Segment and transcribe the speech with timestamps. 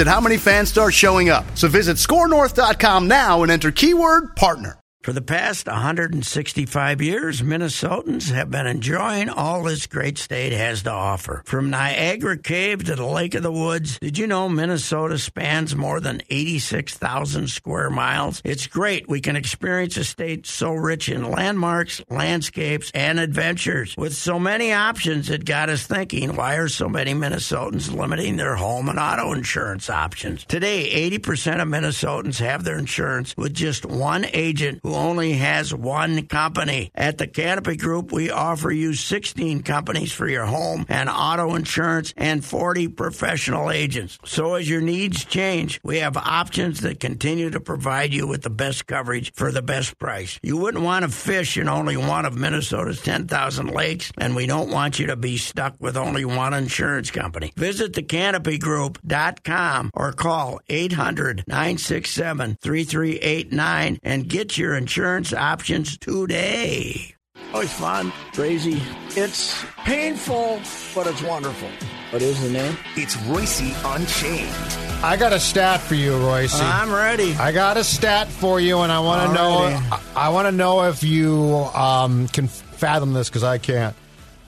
[0.00, 1.44] at how many fans start showing up.
[1.54, 4.78] So visit scorenorth.com now and enter keyword partner.
[5.06, 10.90] For the past 165 years, Minnesotans have been enjoying all this great state has to
[10.90, 11.44] offer.
[11.46, 16.00] From Niagara Cave to the Lake of the Woods, did you know Minnesota spans more
[16.00, 18.42] than 86,000 square miles?
[18.44, 19.08] It's great.
[19.08, 23.96] We can experience a state so rich in landmarks, landscapes, and adventures.
[23.96, 28.56] With so many options, it got us thinking why are so many Minnesotans limiting their
[28.56, 30.44] home and auto insurance options?
[30.46, 36.26] Today, 80% of Minnesotans have their insurance with just one agent who only has one
[36.26, 36.90] company.
[36.94, 42.14] At the Canopy Group, we offer you 16 companies for your home and auto insurance
[42.16, 44.18] and 40 professional agents.
[44.24, 48.50] So as your needs change, we have options that continue to provide you with the
[48.50, 50.40] best coverage for the best price.
[50.42, 54.70] You wouldn't want to fish in only one of Minnesota's 10,000 lakes, and we don't
[54.70, 57.52] want you to be stuck with only one insurance company.
[57.56, 64.85] Visit thecanopygroup.com or call 800 967 3389 and get your insurance
[65.32, 67.14] options today.
[67.52, 68.82] Oh, it's fun, crazy.
[69.10, 70.60] It's painful,
[70.94, 71.68] but it's wonderful.
[72.10, 72.76] What is the name?
[72.96, 75.04] It's Reusse Unchained.
[75.04, 76.60] I got a stat for you, Reusse.
[76.60, 77.34] I'm ready.
[77.34, 79.58] I got a stat for you, and I want to know.
[79.58, 83.94] I, I want to know if you um, can fathom this because I can't.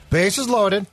[0.09, 0.87] Bases loaded.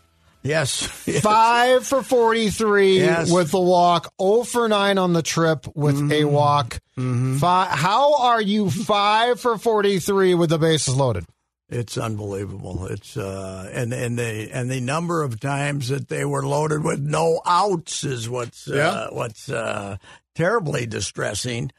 [0.47, 0.89] Yes.
[1.07, 1.21] yes.
[1.23, 3.31] Five for forty-three Yes.
[3.31, 4.13] with the walk.
[4.21, 6.79] zero for nine on the trip with a walk.
[6.97, 11.25] Five, how are you five for forty-three with the bases loaded?
[11.69, 12.87] It's unbelievable.
[12.87, 17.01] It's uh, and and the and the number of times that they were loaded with
[17.01, 19.97] no outs is what's uh, what's uh,
[20.37, 21.73] terribly distressing.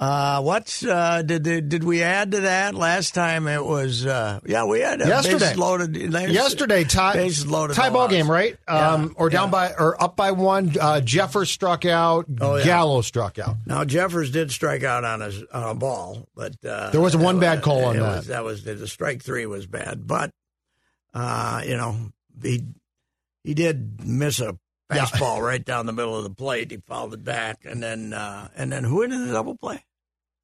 [0.00, 3.46] Uh, what's uh, did did did we add to that last time?
[3.46, 5.38] It was uh, yeah we had a Yesterday.
[5.40, 5.94] bases loaded
[6.32, 8.56] Yesterday, tie bases loaded tie ball game, right?
[8.66, 9.50] Yeah, Um, or down yeah.
[9.50, 10.74] by or up by one.
[10.80, 12.24] Uh, Jeffers struck out.
[12.40, 12.64] Oh, yeah.
[12.64, 13.56] Gallo struck out.
[13.66, 17.38] Now Jeffers did strike out on a on a ball, but uh, There was one
[17.38, 18.16] bad call on that.
[18.16, 20.30] Was, that was the strike three was bad, but
[21.12, 21.96] uh, you know
[22.42, 22.64] he
[23.44, 24.56] he did miss a
[24.90, 25.04] Yeah.
[25.04, 26.70] fastball right down the middle of the plate.
[26.70, 29.84] He fouled it back, and then uh, and then who ended the double play?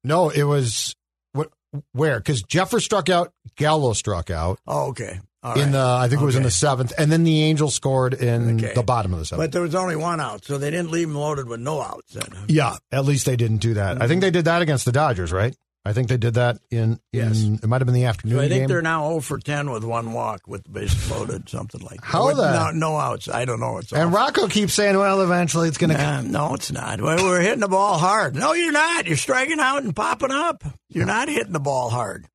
[0.03, 0.95] No, it was
[1.33, 1.49] what?
[1.93, 2.19] Where?
[2.19, 5.19] Because Jeffers struck out, Gallo struck out Oh, okay.
[5.43, 5.71] All in right.
[5.73, 5.79] the.
[5.79, 8.73] I think it was in the seventh, and then the Angels scored in Okay.
[8.73, 9.43] the bottom of the seventh.
[9.47, 12.13] But there was only one out, so they didn't leave him loaded with no outs.
[12.13, 12.27] Then.
[12.47, 14.01] yeah, at least they didn't do that.
[14.01, 15.55] I think they did that against the Dodgers, right?
[15.87, 16.79] I think they did that in.
[16.93, 17.41] in Yes.
[17.41, 18.67] It might have been the afternoon So I think game.
[18.67, 22.05] they're now 0 for 10 with one walk with the bases loaded, something like that.
[22.05, 23.29] How With the- no, no outs.
[23.29, 23.77] I don't know.
[23.77, 24.17] It's and awful.
[24.17, 27.01] Rocco keeps saying, "Well, eventually it's going to." come." no, it's not.
[27.01, 28.35] Well, we're hitting the ball hard.
[28.35, 29.07] No, you're not.
[29.07, 30.63] You're striking out and popping up.
[30.89, 32.27] You're not hitting the ball hard.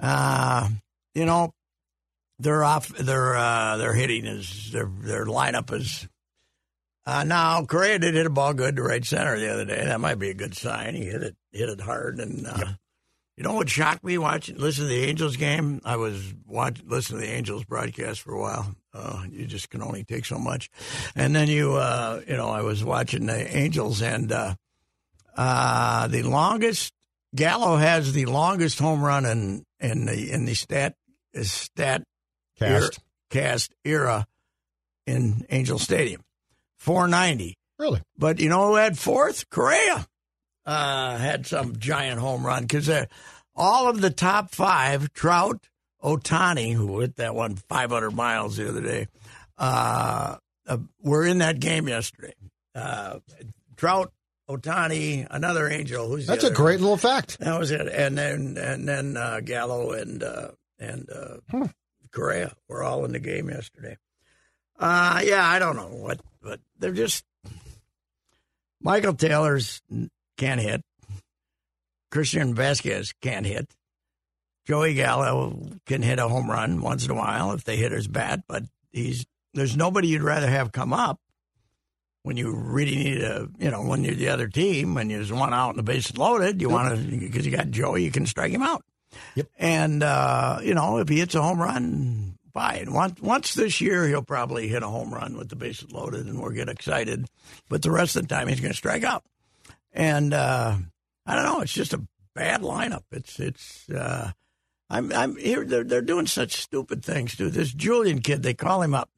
[0.00, 0.68] Uh,
[1.14, 1.52] you know,
[2.38, 6.06] their off, their uh, their hitting is their their lineup is.
[7.06, 9.84] Uh, now Correa did hit a ball good to right center the other day.
[9.84, 10.94] That might be a good sign.
[10.94, 12.64] He hit it hit it hard, and uh,
[13.36, 15.80] you know what shocked me watching listen to the Angels game.
[15.84, 18.74] I was watching, listening to the Angels broadcast for a while.
[18.92, 20.70] Uh, you just can only take so much,
[21.16, 24.54] and then you uh, you know I was watching the Angels and uh,
[25.36, 26.92] uh, the longest
[27.34, 30.94] Gallo has the longest home run in in the in the stat
[31.42, 32.02] stat
[32.58, 32.70] Cast.
[32.70, 32.90] era-
[33.30, 34.26] cast era
[35.06, 36.22] in Angel Stadium,
[36.78, 37.58] four ninety.
[37.80, 38.00] Really?
[38.16, 39.50] But you know who had fourth?
[39.50, 40.06] Correa
[40.66, 42.90] uh, had some giant home run because
[43.54, 45.68] all of the top five, Trout,
[46.02, 49.08] Ohtani, who hit that one 500 miles the other day,
[49.58, 52.34] uh, uh, were in that game yesterday.
[52.74, 53.18] Uh,
[53.76, 54.12] Trout,
[54.48, 56.08] Ohtani, another Angel.
[56.08, 57.38] Who's That's a great little fact.
[57.38, 57.88] That was it.
[57.88, 61.66] And then and then uh, Gallo and uh, and uh,
[62.12, 63.96] Correa were all in the game yesterday.
[64.78, 67.24] Uh, yeah, I don't know what, but they're just
[68.80, 69.80] Michael Taylor's
[70.36, 70.82] can't hit.
[72.10, 73.66] Christian Vasquez can't hit.
[74.66, 78.08] Joey Gallo can hit a home run once in a while if they hit his
[78.08, 81.18] bat, but he's there's nobody you'd rather have come up
[82.24, 85.54] when you really need a, you know, when you're the other team and just want
[85.54, 88.50] out and the base loaded, you want to, because you got Joey, you can strike
[88.50, 88.82] him out.
[89.34, 89.46] Yep.
[89.58, 92.92] And, uh, you know, if he hits a home run, fine.
[92.92, 96.40] Once, once this year, he'll probably hit a home run with the bases loaded and
[96.40, 97.26] we'll get excited.
[97.68, 99.22] But the rest of the time, he's going to strike out.
[99.94, 100.76] And, uh,
[101.24, 102.02] I don't know, it's just a
[102.34, 103.04] bad lineup.
[103.12, 104.32] It's, it's, uh,
[104.90, 105.64] I'm, I'm here.
[105.64, 107.54] They're, they're doing such stupid things, dude.
[107.54, 109.08] This Julien kid, they call him up.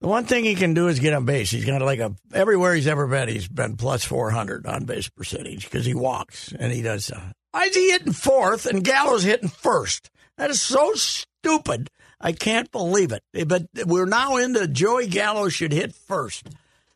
[0.00, 1.50] The one thing he can do is get on base.
[1.50, 3.28] He's got like a everywhere he's ever been.
[3.30, 7.10] He's been plus four hundred on base percentage because he walks and he does.
[7.10, 10.10] Uh, why is he hitting fourth and Gallo's hitting first?
[10.36, 11.88] That is so stupid.
[12.20, 13.22] I can't believe it.
[13.48, 16.50] But we're now into Joey Gallo should hit first,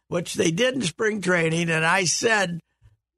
[0.09, 2.61] which they did in spring training, and I said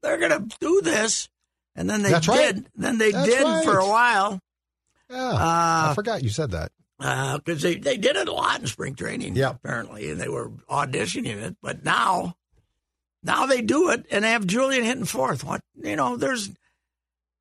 [0.02, 1.28] they're going to do this,
[1.74, 2.32] and then they That's did.
[2.56, 2.66] right.
[2.74, 3.64] Then they That's did right.
[3.64, 4.38] for a while
[5.08, 6.72] Yeah, Uh, I forgot you said that.
[6.98, 9.50] because they, they did it a lot in spring training, Yeah.
[9.50, 11.56] apparently, and they were auditioning it.
[11.62, 12.34] But now,
[13.22, 15.42] now they do it, and they have Julien hitting fourth.
[15.44, 16.50] What you know, there's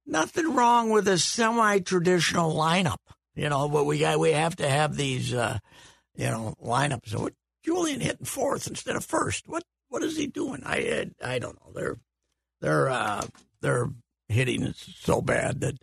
[0.05, 2.97] nothing wrong with a semi-traditional lineup.
[3.35, 5.59] You know, but we got we have to have these, uh,
[6.15, 7.09] you know, lineups.
[7.09, 7.29] So
[7.63, 9.47] Julien hitting fourth instead of first.
[9.47, 10.61] What what is he doing?
[10.65, 11.71] I I, I don't know.
[11.73, 11.97] They're
[12.61, 13.25] they're uh,
[13.61, 13.89] they're
[14.27, 15.75] hitting is so bad that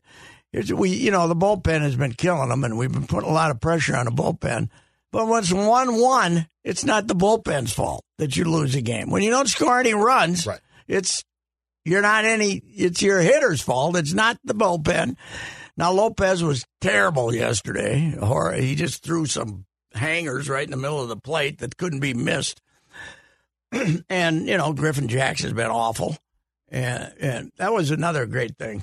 [0.52, 3.32] Here's, we, you know, the bullpen has been killing them, and we've been putting a
[3.32, 4.70] lot of pressure on the bullpen.
[5.10, 9.10] But when it's one-one, it's not the bullpen's fault that you lose a game.
[9.10, 10.60] When you don't score any runs, Right.
[10.86, 11.24] it's
[11.84, 12.52] you're not any.
[12.64, 13.96] It's your hitter's fault.
[13.96, 15.16] It's not the bullpen.
[15.76, 18.14] Now Lopez was terrible yesterday.
[18.18, 19.65] Or he just threw some
[19.96, 22.60] hangers right in the middle of the plate that couldn't be missed.
[24.08, 26.16] and you know, Griffin Jax's been awful,
[26.68, 28.82] and and that was another great thing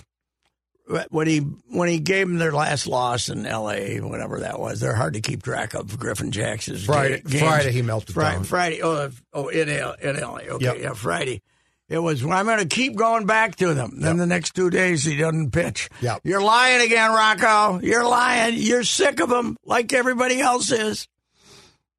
[1.10, 4.00] when he when he gave them their last loss in L.A.
[4.02, 4.80] whatever that was.
[4.82, 7.40] They're hard to keep track of Griffin Jax's Friday- games.
[7.42, 8.44] Friday he melted Friday, down.
[8.44, 8.82] Friday.
[8.84, 10.42] Oh, oh, in L- in L.A.
[10.50, 10.78] Okay, Yep.
[10.80, 11.42] yeah, Friday.
[11.90, 12.24] It was.
[12.24, 14.00] Well, I'm going to keep going back to them.
[14.00, 15.90] Then the next two days he doesn't pitch.
[16.02, 16.22] Yep.
[16.24, 17.80] You're lying again, Rocco.
[17.82, 18.56] You're lying.
[18.58, 21.08] You're sick of him, like everybody else is.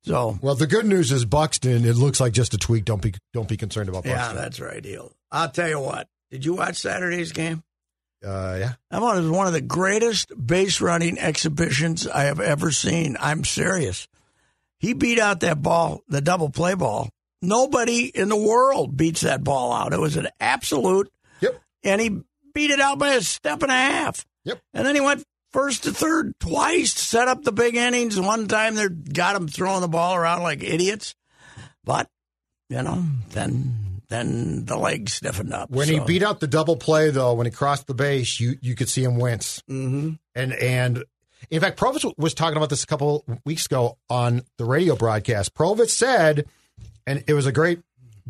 [0.03, 1.85] So Well, the good news is Buxton.
[1.85, 2.85] It looks like just a tweak.
[2.85, 4.19] Don't be don't be concerned about Buxton.
[4.19, 4.85] yeah, that's right.
[4.85, 5.13] He'll.
[5.31, 6.09] I'll tell you what.
[6.31, 7.63] Did you watch Saturday's game?
[8.25, 8.73] uh, yeah.
[8.91, 13.17] That is one of the greatest base running exhibitions I have ever seen.
[13.21, 14.09] I'm serious.
[14.79, 17.11] He beat out that ball, the double play ball.
[17.47, 19.93] Nobody in the world beats that ball out.
[19.93, 21.11] It was an absolute,
[21.41, 21.61] Yep.
[21.83, 22.21] and he
[22.55, 24.25] beat it out by a step and a half.
[24.45, 24.61] Yep.
[24.73, 28.19] And then he went first to third twice, to set up the big innings.
[28.21, 31.15] One time they got him throwing the ball around like idiots.
[31.85, 32.09] But,
[32.69, 35.71] you know, then then the legs stiffened up.
[35.71, 38.75] When he beat out the double play, though, when he crossed the base, you you
[38.75, 39.63] could see him wince.
[39.69, 40.19] Mhm.
[40.35, 41.05] And and
[41.51, 45.55] in fact, Provus was talking about this a couple weeks ago on the radio broadcast.
[45.55, 46.47] Provus said,
[47.07, 47.81] and it was a great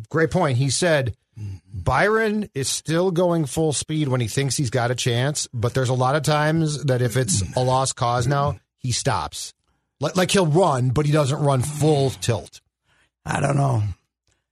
[0.09, 0.57] great point.
[0.57, 1.15] He said
[1.73, 5.89] Byron is still going full speed when he thinks he's got a chance, but there's
[5.89, 9.53] a lot of times that if it's a lost cause now, he stops.
[9.99, 12.61] Like, like he'll run, but he doesn't run full tilt.
[13.25, 13.83] I don't know.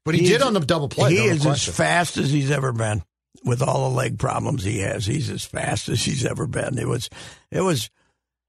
[0.05, 1.11] But he He's- did on the double play.
[1.15, 1.71] He no is question.
[1.71, 3.03] as fast as he's ever been.
[3.45, 6.77] With all the leg problems he has, he's as fast as he's ever been.
[6.77, 7.09] It was,
[7.51, 7.89] it was,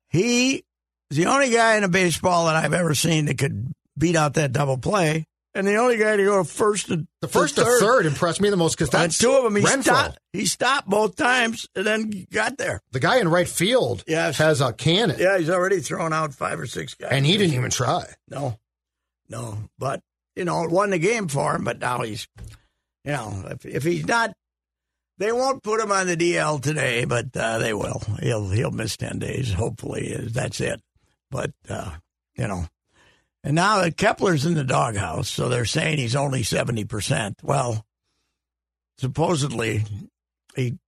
[0.08, 0.62] he
[1.10, 4.34] is the only guy in a baseball that I've ever seen that could beat out
[4.34, 8.06] that double play, and the only guy to go first to The first to third
[8.06, 9.82] impressed me the most because And that's two of them, he Renfroe.
[9.82, 10.18] stopped.
[10.32, 12.80] He stopped both times and then got there.
[12.92, 14.38] The guy in right field Yes.
[14.38, 17.10] has a cannon, Yeah, he's already thrown out five or six guys.
[17.12, 18.04] and he didn't even try.
[18.28, 18.58] No,
[19.28, 19.58] no.
[19.78, 20.00] But
[20.36, 21.62] you know, it won the game for him.
[21.64, 22.26] But now he's,
[23.04, 24.32] you know, if, if he's not,
[25.18, 28.02] they won't put him on the DL today, but uh, they will.
[28.20, 29.52] He'll he'll miss ten days.
[29.52, 30.80] Hopefully, that's it.
[31.30, 31.92] But uh,
[32.36, 32.66] you know,
[33.44, 37.36] and now that Kepler's in the doghouse, so they're saying he's only seventy percent.
[37.42, 37.86] Well,
[38.98, 39.84] supposedly
[40.56, 40.78] he.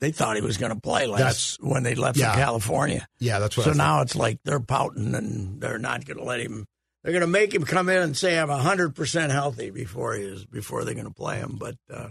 [0.00, 2.32] They thought he was going to play last That's- when they left yeah.
[2.32, 3.08] for California.
[3.20, 3.64] Yeah, that's what.
[3.64, 6.66] So now it's like they're pouting and they're not going to let him.
[7.02, 10.24] They're going to make him come in and say I'm hundred percent healthy before he
[10.24, 11.56] is before they're going to play him.
[11.58, 12.08] But uh,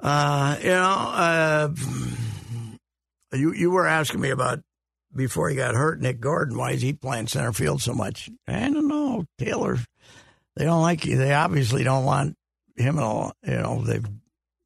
[0.00, 1.68] uh, you know, uh,
[3.32, 4.62] you you were asking me about
[5.14, 6.56] before he got hurt, Nick Gordon.
[6.56, 8.30] Why is he playing center field so much?
[8.48, 9.78] I don't know, Taylor.
[10.56, 11.16] They don't like you.
[11.16, 12.36] They obviously don't want
[12.76, 12.98] him.
[12.98, 13.32] at all.
[13.46, 14.00] You know, they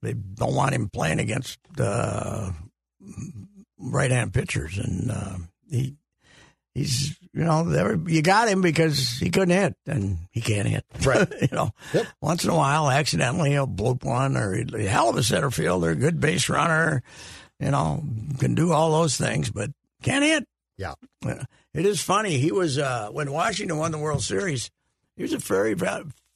[0.03, 1.59] they don't want him playing against.
[1.79, 2.51] Uh,
[3.79, 5.37] right-hand pitchers, and uh,
[5.71, 5.95] he
[6.75, 10.85] he's you know there, you got him because he couldn't hit, and he can't hit.
[11.05, 11.29] Right.
[11.41, 12.07] you know, Yep.
[12.21, 15.95] once in a while, accidentally he'll bloop one, or a hell of a center fielder,
[15.95, 17.03] good base runner.
[17.61, 18.03] You know,
[18.39, 19.71] can do all those things, but
[20.03, 20.47] can't hit.
[20.77, 20.95] Yeah.
[21.75, 22.39] It is funny.
[22.39, 24.71] He was uh, when Washington won the World Series.
[25.17, 25.75] He was a very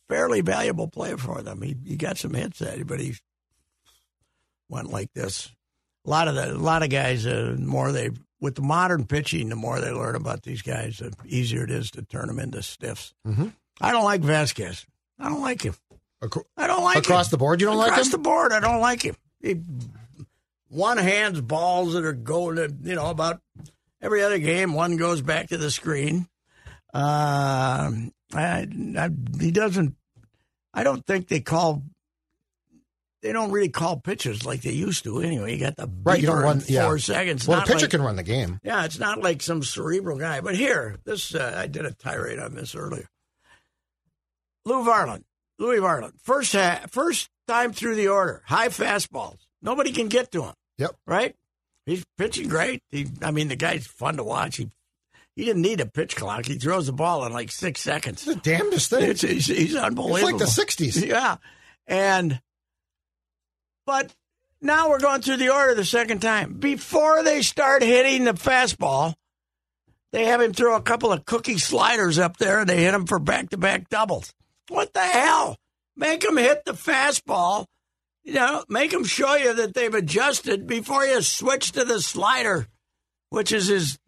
[0.09, 1.63] fairly valuable player for them.
[1.63, 3.15] He he got some hits at it, but he
[4.69, 5.51] went like this.
[6.07, 7.27] A lot of the a lot of guys.
[7.27, 10.99] Uh, the more they with the modern pitching, the more they learn about these guys,
[10.99, 13.15] the easier it is to turn them into stiffs.
[13.27, 13.49] Mm-hmm.
[13.81, 14.85] I don't like Vasquez.
[15.19, 15.75] I don't like him.
[16.23, 17.31] Acro- I don't like Across him.
[17.31, 19.15] the board, you don't like him Across the board, I don't like him.
[19.41, 19.61] He
[20.73, 23.41] one hands balls that are going to you know about
[24.01, 24.73] every other game.
[24.73, 26.27] One goes back to the screen.
[26.95, 28.67] Um, I,
[28.99, 29.11] I,
[29.41, 29.95] he doesn't.
[30.75, 31.83] I don't think they call.
[33.23, 35.21] They don't really call pitches like they used to.
[35.21, 36.85] Anyway, you got the Right, you don't run- in yeah.
[36.87, 37.47] four seconds.
[37.47, 38.59] well, the pitcher like- can run the game.
[38.65, 40.41] yeah, it's not like some cerebral guy.
[40.41, 43.09] But here, this uh, I did a tirade on this earlier.
[44.65, 45.23] Lou Varland,
[45.59, 49.39] Louis Varland, first ha- first time through the order, high fastballs.
[49.61, 50.55] Nobody can get to him.
[50.83, 50.97] Yep.
[51.07, 51.37] Right?
[51.87, 52.83] He's pitching great.
[52.91, 54.57] He, I mean, the guy's fun to watch.
[54.57, 54.71] He
[55.37, 56.45] he didn't need a pitch clock.
[56.47, 58.27] He throws the ball in like six seconds.
[58.27, 59.11] It's the damnedest thing.
[59.11, 60.43] It's, he's, he's unbelievable.
[60.43, 61.07] It's like the 60s.
[61.09, 61.37] Yeah.
[61.87, 62.41] And,
[63.87, 64.15] but
[64.61, 66.55] now we're going through the order the second time.
[66.55, 69.15] Before they start hitting the fastball,
[70.13, 73.07] they have him throw a couple of cookie sliders up there and they hit him
[73.07, 74.35] for back to back doubles.
[74.69, 75.57] What the hell?
[75.97, 77.67] Make him hit the fastball.
[78.25, 82.69] You know, make them show you that they've adjusted before you switch to the slider,
[83.31, 83.99] which is his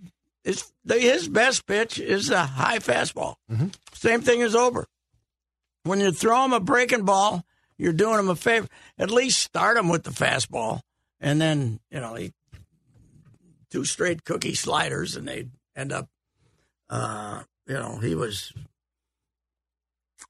[0.44, 3.37] his, his best pitch is a high fastball.
[3.94, 4.87] Same thing as over.
[5.85, 7.44] When you throw him a breaking ball,
[7.78, 8.68] you're doing him a favor.
[8.99, 10.80] At least start him with the fastball,
[11.21, 12.33] and then you know he
[13.71, 16.09] two straight cookie sliders, and they end up.
[16.88, 18.52] Uh, you know he was.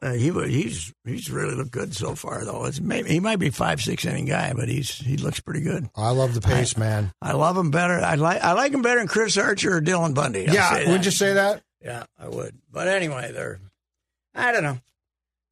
[0.04, 2.66] Uh, he he's he's really looked good so far though.
[2.66, 5.88] It's maybe he might be five six inning guy, but he's he looks pretty good.
[5.96, 7.10] I love the pace, man.
[7.22, 7.94] I love him better.
[8.00, 10.46] I like I like him better than Chris Archer or Dylan Bundy.
[10.46, 11.62] I'll yeah, wouldn't you say that?
[11.80, 12.54] Yeah, I would.
[12.70, 13.60] But anyway, they're
[14.34, 14.78] I don't know.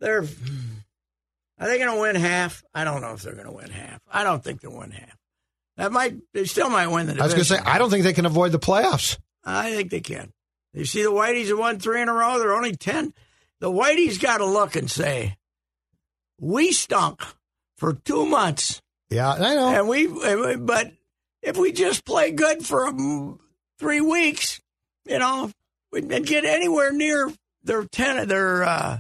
[0.01, 0.25] They're
[1.59, 2.63] are they going to win half?
[2.75, 4.03] I don't know if they're going to win half.
[4.11, 5.17] I don't think they'll win half.
[5.79, 7.59] That might they still might win the I was going to say.
[7.59, 9.17] I don't think they can avoid the playoffs.
[9.45, 10.31] I think they can.
[10.75, 12.39] You see the Whiteys have won three in a row.
[12.39, 13.15] They're only ten.
[13.63, 15.37] The Whiteys got to look and say,
[16.41, 17.23] "We stunk
[17.77, 19.69] for two months, Yeah, I know.
[19.69, 20.09] and we.
[20.57, 20.91] But
[21.43, 23.39] if we just play good for um,
[23.79, 24.61] three weeks,
[25.07, 25.53] you know,
[25.93, 28.99] we'd and get anywhere near their ten, their uh,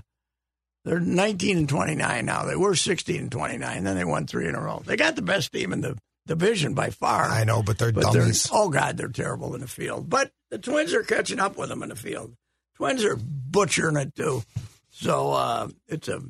[0.84, 2.44] they're nineteen and twenty nine now.
[2.44, 3.82] They were sixteen and twenty nine.
[3.82, 4.80] Then they won three in a row.
[4.86, 7.24] They got the best team in the division by far.
[7.24, 10.08] I know, but they're But they're, oh God, they're terrible in the field.
[10.08, 12.36] But the Twins are catching up with them in the field.
[12.76, 14.42] Twins are butchering it too.
[14.90, 16.20] So uh, it's a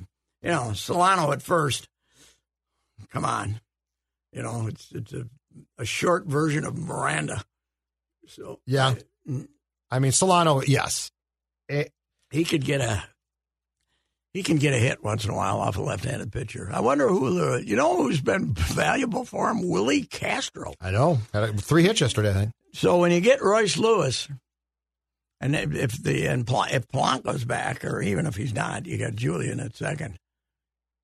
[0.42, 1.88] you know Solano at first.
[3.10, 3.60] Come on,
[4.32, 5.26] you know it's it's a,
[5.78, 7.42] a short version of Miranda.
[8.26, 8.94] So Yeah.
[9.90, 11.10] I mean, Solano, yes.
[11.68, 11.84] Eh,
[12.30, 13.04] he could get a
[14.32, 16.70] he can get a hit once in a while off a left-handed pitcher.
[16.72, 19.68] I wonder who the you know who's been valuable for him?
[19.68, 20.72] Willi Castro.
[20.80, 21.18] I know.
[21.34, 22.50] Had a- three hits yesterday, I think.
[22.72, 24.28] So when you get Royce Lewis,
[25.42, 29.60] and if, the and if Polanco's back, or even if he's not, you got Julien
[29.60, 30.16] at second.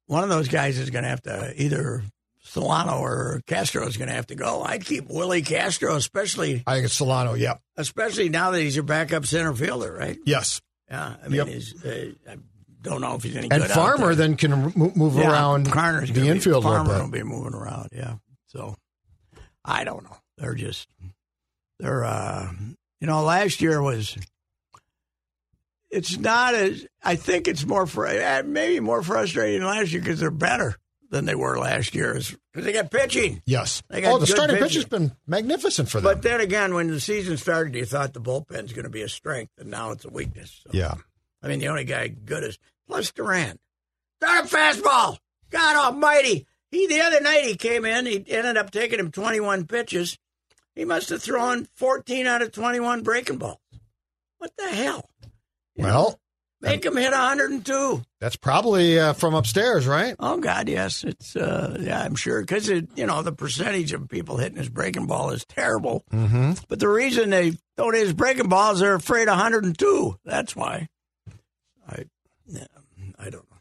[0.07, 2.03] One of those guys is going to have to either
[2.43, 4.63] Solano or Castro is going to have to go.
[4.63, 7.61] I'd keep Willi Castro, especially I think it's Solano, yep.
[7.77, 10.17] especially now that he's your backup center fielder, right?
[10.25, 10.63] Yes.
[10.91, 11.47] Yeah, I mean, Yep.
[11.49, 12.37] he's, uh, I
[12.81, 13.71] don't know if he's any And good.
[13.73, 17.53] Farmer then can move Yeah, around Carner's the be- infield a Farmer will be moving
[17.53, 17.91] around.
[17.93, 18.15] Yeah.
[18.47, 18.77] So
[19.63, 20.17] I don't know.
[20.39, 20.89] They're just
[21.79, 22.51] they're uh
[23.01, 24.17] you know last year was
[25.91, 30.01] it's not as I think it's more fr- uh, maybe more frustrating than last year
[30.03, 30.77] because they're better
[31.11, 32.37] than they were last year because
[32.67, 33.43] they got pitching.
[33.47, 33.83] Yes.
[33.89, 34.83] They got Oh, the starting pitch pitching.
[34.83, 36.13] has been magnificent for them.
[36.13, 39.09] But then again, when the season started, you thought the bullpen's going to be a
[39.09, 40.61] strength, and now it's a weakness.
[40.65, 40.95] So, yeah.
[41.43, 43.59] I mean, the only guy good is plus Duran.
[44.23, 45.17] Start a fastball.
[45.51, 46.47] God Almighty!
[46.71, 48.05] He the other night he came in.
[48.05, 50.19] He ended up taking him 21 pitches.
[50.79, 53.59] He must have thrown 14 out of 21 breaking balls.
[54.39, 55.11] What the hell?
[55.75, 56.21] You know, Well,
[56.61, 58.03] make him hit 102.
[58.21, 60.15] that's probably uh, from upstairs, right?
[60.21, 64.37] Oh God, yes, it's uh, yeah, I'm sure because you know the percentage of people
[64.37, 66.05] hitting his breaking ball is terrible.
[66.13, 66.53] Mm-hmm.
[66.69, 70.17] But the reason they don't hit his breaking balls, they're afraid of 102.
[70.25, 70.87] That's why.
[71.89, 72.05] I,
[73.19, 73.59] I don't know.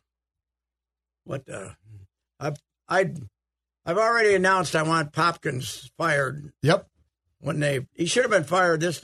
[1.24, 1.70] What uh,
[2.40, 2.52] I
[2.88, 3.12] I
[3.88, 6.52] I've already announced I want Popkins fired.
[6.62, 6.88] Yep.
[7.48, 9.04] When they he should have been fired this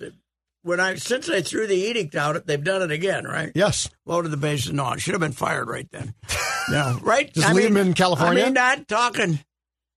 [0.63, 3.51] when I since they threw the edict out, they've done it again, right?
[3.55, 3.89] Yes.
[4.05, 4.73] Loaded the bases.
[4.73, 6.13] No, it should have been fired right then.
[6.71, 7.31] Yeah, right.
[7.33, 8.43] Just leave him in California?
[8.43, 9.38] I mean, not talking.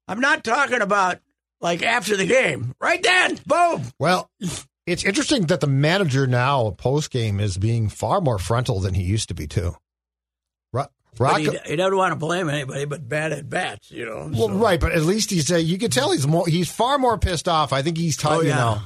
[0.09, 1.21] I'm not talking about
[1.61, 3.85] like after the game, right then, boom.
[4.00, 4.29] Well,
[4.85, 9.05] it's interesting that the manager now post game is being far more frontal than he
[9.05, 9.76] used to be too.
[11.19, 14.31] Rock, doesn't want to blame anybody, but bad at bats, you know.
[14.33, 16.99] well, so- right, but at least he's uh, you can tell he's more he's far
[16.99, 17.73] more pissed off.
[17.73, 18.81] I think he's Oh, t- you know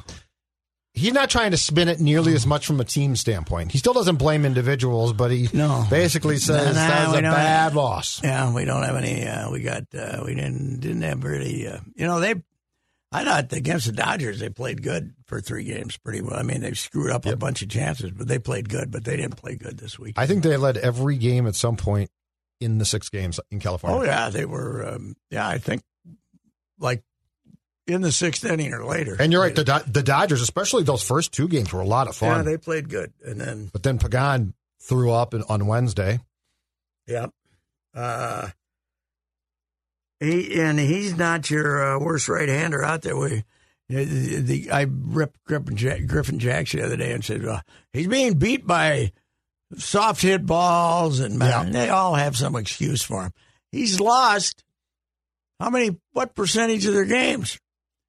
[0.92, 3.72] he's not trying to spin it nearly as much from a team standpoint.
[3.72, 5.86] He still doesn't blame individuals, but he No.
[5.88, 8.20] basically says Nah, that was a bad loss.
[8.22, 9.26] Yeah, we don't have any.
[9.26, 9.84] Uh, we got.
[9.96, 11.66] Uh, we didn't didn't have really.
[11.66, 12.34] Uh, you know, they.
[13.12, 16.36] I thought against the Dodgers they played good for three games, pretty well.
[16.38, 18.92] I mean, they screwed up a bunch of chances, but they played good.
[18.92, 20.14] But they didn't play good this week.
[20.16, 22.08] I think they led every game at some point
[22.60, 23.98] in the six games in California.
[23.98, 24.86] oh yeah, they were.
[24.94, 25.82] Um, yeah, I think
[26.78, 27.02] like
[27.86, 29.16] in the sixth inning or later.
[29.18, 32.06] And you're right, the Do- the Dodgers, especially those first two games, were a lot
[32.08, 32.36] of fun.
[32.36, 36.20] yeah, they played good, and then but then Pagan threw up in, on Wednesday.
[37.06, 37.26] yeah,
[37.94, 38.48] uh,
[40.20, 43.16] he and he's not your uh, worst right hander out there.
[43.16, 43.44] We.
[43.88, 47.60] The, the, I ripped Griffin, Jack, Griffin Jackson the other day and said well,
[47.92, 49.10] he's being beat by
[49.76, 51.64] soft hit balls, and Yeah.
[51.64, 53.32] they all have some excuse for him.
[53.72, 54.64] He's lost
[55.60, 55.96] how many?
[56.12, 57.58] What percentage of their games?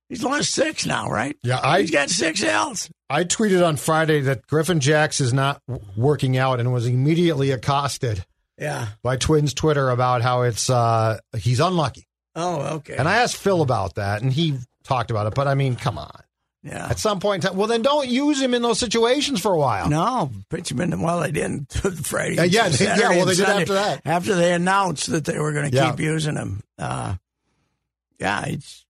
[0.08, 1.38] He's lost six now, right?
[1.44, 2.90] Yeah, I He's got six L's.
[3.10, 5.62] I tweeted on Friday that Griffin Jax is not
[5.98, 8.26] working out and was immediately accosted
[8.58, 8.88] Yeah.
[9.04, 12.08] by Twins Twitter about how it's uh, he's unlucky.
[12.36, 12.96] Oh, okay.
[12.96, 15.36] And I asked Phil about that, and he talked about it.
[15.36, 16.24] But I mean, come on.
[16.64, 16.88] Yeah.
[16.90, 19.58] At some point, in time, well, then don't use him in those situations for a
[19.58, 19.90] while.
[19.90, 21.02] No, pitch him in.
[21.02, 21.72] Well, they didn't
[22.04, 22.38] Friday.
[22.38, 24.02] Uh, yeah, they- yeah, well, they did Sunday, after that.
[24.06, 25.90] After they announced that they were going to Yeah.
[25.92, 26.62] keep using him.
[26.78, 27.16] Uh,
[28.20, 28.86] yeah, it's.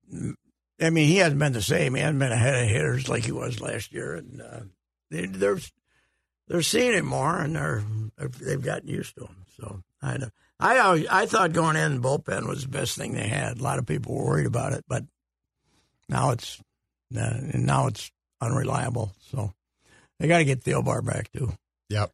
[0.81, 1.93] I mean, he hasn't been the same.
[1.95, 4.59] He hasn't been ahead of hitters like he was last year, and uh,
[5.09, 5.59] they, they're
[6.47, 7.83] they're seeing him more, and they're
[8.41, 9.45] they've gotten used to him.
[9.57, 10.29] So I know.
[10.59, 13.59] I always, I thought going in the bullpen was the best thing they had.
[13.59, 15.03] A lot of people were worried about it, but
[16.09, 16.59] now it's
[17.15, 19.13] uh, and now it's unreliable.
[19.31, 19.53] So
[20.19, 21.51] they got to get Thielbar back too.
[21.89, 22.11] Yep.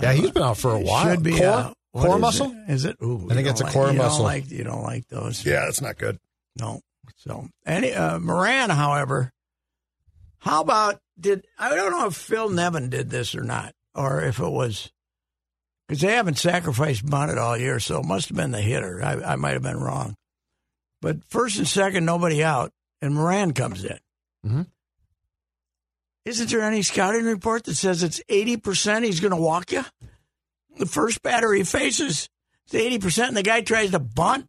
[0.00, 1.10] Yeah, he's been out for a while.
[1.10, 2.52] Should be core, what core is muscle.
[2.52, 2.72] it?
[2.72, 2.96] Is it?
[3.02, 4.18] Ooh, I think it's a core you muscle.
[4.18, 5.44] Don't like you don't like those.
[5.44, 6.18] Yeah, that's not good.
[6.56, 6.80] No.
[7.16, 9.32] So any uh, Moran, however,
[10.38, 14.38] how about did I don't know if Phil Nevin did this or not, or if
[14.38, 14.92] it was
[15.86, 19.02] because they haven't sacrificed bunted all year, so it must have been the hitter.
[19.02, 20.14] I, I might have been wrong,
[21.00, 23.98] but first and second, nobody out, and Moran comes in.
[24.48, 24.66] Mhm.
[26.24, 29.84] Isn't there any scouting report that says it's eighty percent he's going to walk you?
[30.78, 32.28] The first batter he faces
[32.72, 34.46] eighty percent, and the guy tries to bunt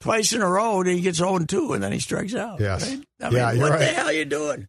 [0.00, 2.60] twice in a row, and he gets 0 2, and then he strikes out.
[2.60, 2.88] Yes.
[2.88, 3.04] right?
[3.20, 4.68] I Yeah, mean, what the hell are you doing?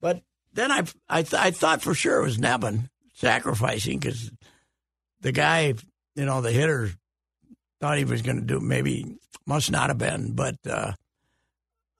[0.00, 0.22] But
[0.54, 4.30] then I, I, th- I thought for sure it was Nevin sacrificing because
[5.20, 5.74] the guy,
[6.16, 6.90] you know, the hitter
[7.80, 10.92] thought he was going to do maybe must not have been, but uh,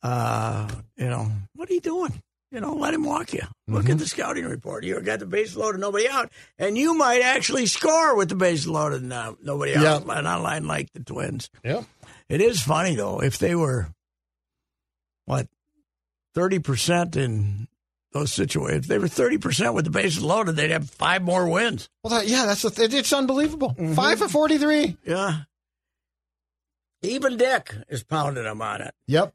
[0.02, 2.22] uh, you know, what are you doing?
[2.50, 3.42] You know, let him walk you.
[3.66, 3.92] Look Mm-hmm.
[3.92, 4.84] at the scouting report.
[4.84, 8.66] You got the base loaded, nobody out, and you might actually score with the base
[8.66, 10.04] loaded and uh, nobody out.
[10.06, 10.20] Yeah.
[10.20, 11.48] Not line like the Twins.
[11.64, 11.84] Yeah,
[12.28, 13.22] It is funny though.
[13.22, 13.88] If they were
[15.24, 15.46] what
[16.34, 17.68] thirty percent in
[18.12, 21.48] those situations, if they were thirty percent with the bases loaded, they'd have five more
[21.48, 21.88] wins.
[22.04, 23.70] Well, that, yeah, that's th- it's unbelievable.
[23.70, 23.94] Mm-hmm.
[23.94, 24.98] Five for forty-three.
[25.06, 25.44] Yeah.
[27.02, 28.94] Even Dick is pounding them on it.
[29.06, 29.32] Yep.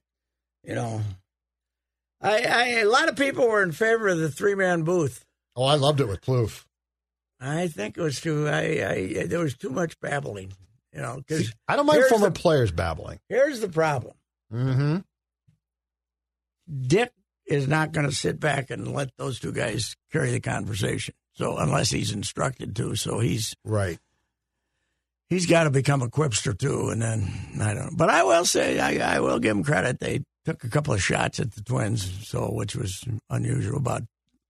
[0.68, 1.02] You know,
[2.22, 5.24] I, I a lot of people were in favor of the three man booth.
[5.56, 6.66] Oh, I loved it with Plouffe.
[7.40, 8.48] I think it was too.
[8.48, 8.60] I,
[9.20, 10.52] I there was too much babbling.
[10.94, 13.20] You know, because I don't mind former the- players babbling.
[13.30, 14.14] here's the problem.
[14.54, 14.98] Mm-hmm.
[16.88, 17.12] Dick
[17.46, 21.14] is not going to sit back and let those two guys carry the conversation.
[21.34, 24.00] So unless he's instructed to, so he's Right.
[25.30, 26.90] he's got to become a quipster too.
[26.90, 27.86] And then I don't.
[27.86, 27.90] know.
[27.96, 30.00] But I will say I, I will give him credit.
[30.00, 34.04] They took a couple of shots at the Twins, so which was unusual about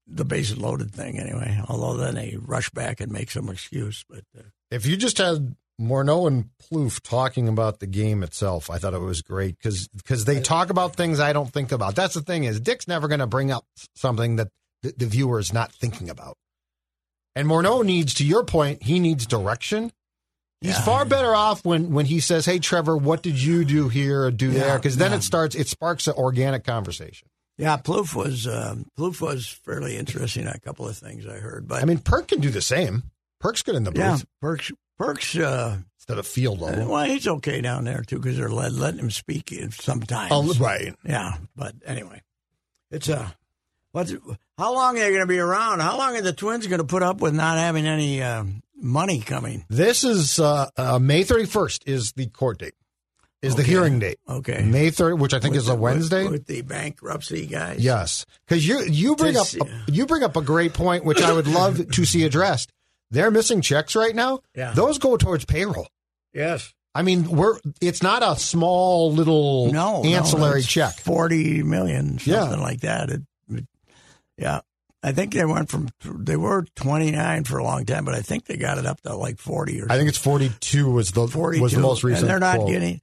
[0.05, 1.59] the bases loaded thing anyway.
[1.67, 4.05] Although then they rush back and make some excuse.
[4.07, 8.77] But uh, If you just had Morneau and Plouffe talking about the game itself, I
[8.77, 11.95] thought it was great because they talk about things I don't think about.
[11.95, 14.49] That's the thing is Dick's never going to bring up something that
[14.83, 16.37] the, the viewer is not thinking about.
[17.35, 19.91] And Morneau needs, to your point, he needs direction.
[20.61, 20.81] He's Yeah.
[20.81, 24.31] far better off when when he says, "Hey, Trevor, what did you do here or
[24.31, 25.17] do there?" Because then yeah.
[25.17, 27.27] it starts, it sparks an organic conversation.
[27.57, 30.47] yeah, Plouffe was uh, Plouffe was fairly interesting.
[30.47, 33.03] A couple of things I heard, but I mean, Perk can do the same.
[33.39, 35.35] Perk's good in the booth yeah, Perks Perks.
[35.35, 36.87] Uh, instead of field level.
[36.87, 40.31] well, he's okay down there too because they're let, letting him speak sometimes.
[40.31, 40.95] Oh, right.
[41.03, 42.23] Yeah, but anyway,
[42.89, 43.35] it's a.
[43.91, 44.13] What's
[44.57, 45.79] how long are they going to be around?
[45.81, 49.19] How long are the Twins going to put up with not having any um money
[49.19, 49.65] coming?
[49.69, 52.73] This is uh, uh, May 31st is the court date.
[53.41, 54.17] is the hearing date.
[54.27, 54.63] Okay.
[54.63, 56.27] May 3rd, which I think With is a the- with- Wednesday.
[56.27, 57.79] with, the bankruptcy guys.
[57.79, 61.21] Yes, because you you bring To up see- you bring up a great point, which
[61.21, 62.71] I would love to see addressed.
[63.11, 64.39] They're missing checks right now.
[64.55, 64.73] Yeah.
[64.73, 65.87] Those go towards payroll.
[66.33, 66.73] Yes.
[66.95, 70.01] I mean, we're it's not a small little No.
[70.01, 70.95] no, ancillary it's check.
[70.99, 72.63] Forty million, something Yeah.
[72.65, 73.09] like that.
[73.11, 73.67] It, it-
[74.37, 74.61] yeah.
[75.03, 78.21] I think they went from they were twenty nine for a long time, but I
[78.21, 81.11] think they got it up to like forty or I think it's forty two was
[81.11, 81.61] the 42.
[81.61, 82.23] was the most recent.
[82.23, 82.69] And they're not quote.
[82.69, 83.01] getting.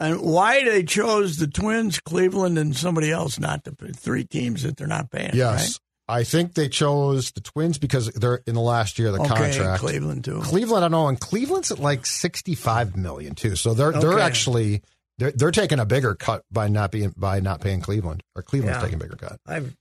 [0.00, 4.76] And why they chose the Twins, Cleveland, and somebody else not to three teams that
[4.76, 5.30] they're not paying.
[5.32, 9.20] Yes, I think they chose the Twins because they're in the last year of the?
[9.20, 9.80] Okay, contract.
[9.80, 10.40] Cleveland too.
[10.40, 13.54] Cleveland, I don't know, and Cleveland's at like sixty-five million too.
[13.54, 14.82] So they're they're actually
[15.18, 18.78] they're they're taking a bigger cut by not being by not paying Cleveland, or Cleveland's
[18.78, 18.82] Yeah.
[18.82, 19.38] taking a bigger cut.
[19.46, 19.76] I've,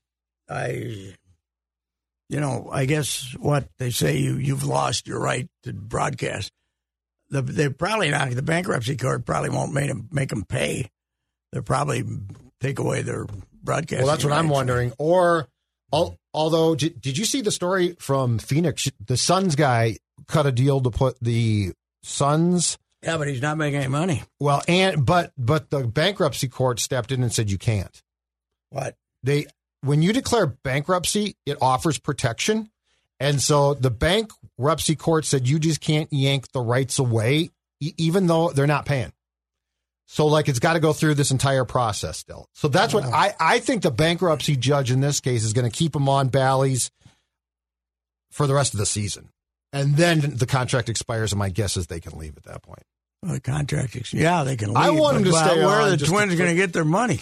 [0.47, 1.15] I,
[2.31, 6.51] you know, I guess what they say you you've lost your right to broadcast.
[7.29, 8.31] The, they probably not.
[8.31, 10.89] The bankruptcy court probably won't make them make them pay.
[11.51, 12.05] They'll probably
[12.61, 13.25] take away their
[13.61, 14.03] broadcast.
[14.03, 14.93] Well, that's what I'm wondering.
[14.97, 15.49] Or
[15.93, 18.89] al- although, did, did you see the story from Phoenix?
[19.05, 22.77] The Suns guy cut a deal to put the Suns.
[23.03, 24.23] Yeah, but he's not making any money.
[24.39, 28.01] Well, and but but the bankruptcy court stepped in and said you can't.
[28.69, 28.95] What?
[29.23, 29.47] they
[29.81, 32.69] when you declare bankruptcy, it offers protection.
[33.19, 38.27] And so the bankruptcy court said you just can't yank the rights away, e- even
[38.27, 39.11] though they're not paying.
[40.07, 42.47] So like it's got to go through this entire process still.
[42.53, 45.75] So that's what I, I think the bankruptcy judge in this case is going to
[45.75, 46.91] keep them on Bally's
[48.31, 49.29] for the rest of the season.
[49.71, 52.83] And then the contract expires, and my guess is they can leave at that point.
[53.23, 54.13] Well, the contract.
[54.13, 54.69] Yeah, they can.
[54.69, 56.73] Leave, I want but him to well, stay Where are the Twins going to get
[56.73, 57.21] their money?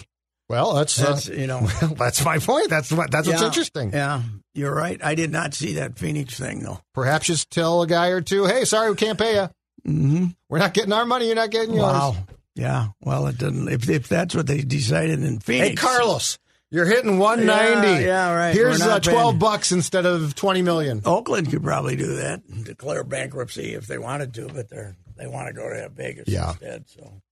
[0.50, 1.60] Well, that's That's uh, you know.
[1.96, 2.70] that's my point.
[2.70, 3.92] That's what that's what's interesting.
[3.92, 5.00] Yeah, you're right.
[5.00, 6.80] I did not see that Phoenix thing though.
[6.92, 9.48] Perhaps just tell a guy or two, hey, sorry, we can't pay you.
[9.88, 10.24] Mm-hmm.
[10.48, 11.26] We're not getting our money.
[11.26, 11.84] You're not getting yours.
[11.84, 12.16] Wow.
[12.56, 12.88] Yeah.
[13.00, 13.68] Well, it didn't.
[13.68, 15.68] If if that's what they decided in Phoenix.
[15.68, 16.36] Hey, Carlos,
[16.72, 17.86] you're hitting 190.
[17.88, 18.52] Yeah, yeah, right.
[18.52, 21.00] Here's uh, 12 paying- bucks instead of 20 million.
[21.04, 25.28] Oakland could probably do that, and declare bankruptcy if they wanted to, but they're they
[25.28, 26.50] want to go to Vegas Yeah.
[26.50, 26.88] instead.
[26.88, 27.22] So,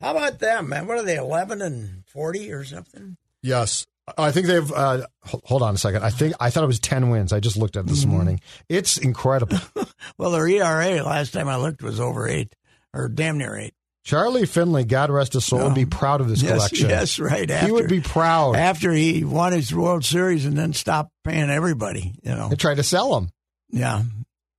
[0.00, 0.86] how about them, man?
[0.86, 3.16] What are they, eleven and forty or something?
[3.42, 3.86] Yes.
[4.16, 4.70] I think they've.
[4.70, 6.04] Uh, hold on a second.
[6.04, 7.32] I think I thought it was 10 wins.
[7.32, 8.10] I just looked at it this Mm-hmm.
[8.12, 8.40] morning.
[8.68, 9.58] It's incredible.
[10.18, 12.54] Well, their ERA last time I looked was over eight,
[12.94, 13.74] or damn near eight.
[14.04, 16.88] Charlie Finley, God rest his soul, would be proud of this yes, collection.
[16.88, 17.50] yes, right.
[17.50, 18.54] After, he would be proud.
[18.54, 22.14] after he won his World Series and then stopped paying everybody.
[22.22, 23.30] You know, They tried to sell him.
[23.70, 24.02] yeah.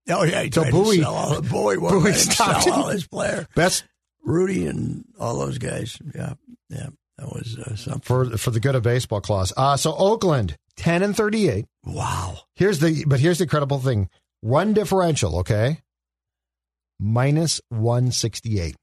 [0.10, 1.41] Oh yeah, he So tried Bowie- to sell all.
[1.50, 3.47] Bowie, Bowie stopped sell all his player.
[3.56, 3.86] Best
[4.28, 5.98] Rudi and all those guys.
[6.13, 6.34] Yeah,
[6.70, 6.88] yeah,
[7.18, 8.02] that was uh, something.
[8.02, 9.54] for for the good of baseball clause.
[9.56, 11.66] Uh, so Oakland, 10 and 38.
[11.86, 12.40] Wow.
[12.56, 14.10] Here's the but here's the incredible thing.
[14.44, 15.80] Run differential, okay?
[17.00, 18.76] Minus 168.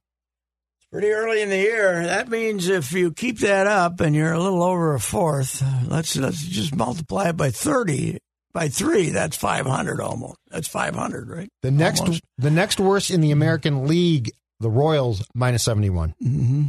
[0.91, 2.05] Pretty early in the year.
[2.07, 6.17] That means if you keep that up and you're a little over a fourth, let's
[6.17, 8.19] let's just multiply it by thirty
[8.53, 9.11] by three.
[9.11, 10.37] That's five hundred almost.
[10.51, 11.49] That's five hundred, right?
[11.63, 12.23] The next Almost.
[12.39, 14.31] the next worst in the American League,
[14.65, 16.15] the Royals minus 71.
[16.21, 16.63] Mm-hmm.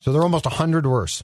[0.00, 1.22] So they're almost 100 worse.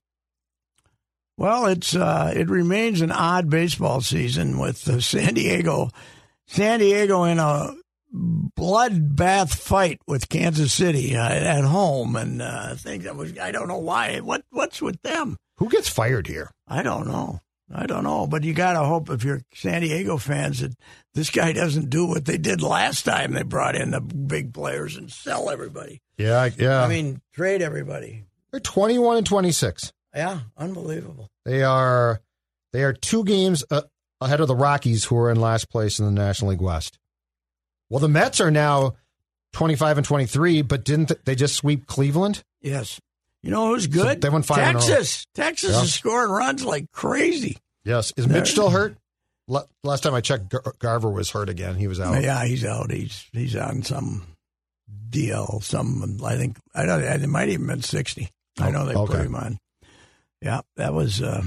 [1.36, 5.88] Well, it's uh, it remains an odd baseball season with uh, San Diego,
[6.46, 7.74] San Diego in a
[8.12, 13.52] bloodbath fight with Kansas City uh, at home, and uh, I think that was I
[13.52, 14.18] don't know why.
[14.18, 15.36] What what's with them?
[15.58, 16.50] Who gets fired here?
[16.66, 17.40] I don't know.
[17.72, 20.72] I don't know, but you got to hope if you're San Diego fans that
[21.14, 24.96] this guy doesn't do what they did last time they brought in the big players
[24.96, 26.00] and sell everybody.
[26.16, 26.83] Yeah, yeah.
[26.83, 28.24] I mean, trade everybody.
[28.50, 29.92] they're 21 and 26.
[30.14, 31.28] Yeah, unbelievable.
[31.44, 32.20] They are
[32.72, 33.83] they are two games uh,
[34.20, 36.98] ahead of the Rockies who are in last place in the National League West.
[37.90, 38.96] Well, the Mets are now
[39.52, 42.42] 25 and 23, but didn't they just sweep Cleveland?
[42.61, 43.00] Yes.
[43.48, 44.20] You know who's good?
[44.20, 44.80] they won five row.
[44.80, 45.26] Texas.
[45.34, 45.82] Texas Yeah.
[45.82, 47.56] is scoring runs like crazy.
[47.84, 48.12] Yes.
[48.16, 48.96] Is Mitch still hurt?
[49.82, 51.76] Last time I checked, Gar- Garver was hurt again.
[51.76, 52.22] He was out.
[52.22, 52.90] Yeah, he's out.
[52.92, 54.26] He's he's on some
[55.08, 55.61] deal.
[55.62, 57.02] Some I think I don't.
[57.02, 58.28] It might even been sixty.
[58.61, 59.14] I know they Oh, Okay.
[59.14, 59.58] put him on.
[60.42, 61.42] Yeah, that was uh,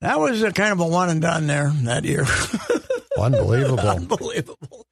[0.00, 2.24] that was a kind of a one and done there that year.
[3.18, 3.80] Unbelievable.
[3.80, 4.86] Unbelievable.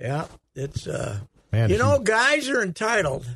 [0.00, 1.20] Yeah, it's uh,
[1.52, 3.26] Man, you know, guys are entitled.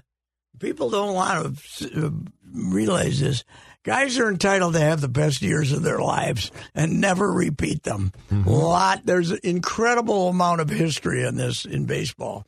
[0.61, 2.11] People don't want to uh,
[2.53, 3.45] realize this.
[3.83, 8.13] Guys are entitled to have the best years of their lives and never repeat them.
[8.31, 12.47] Lot there's an incredible amount of history in this in baseball.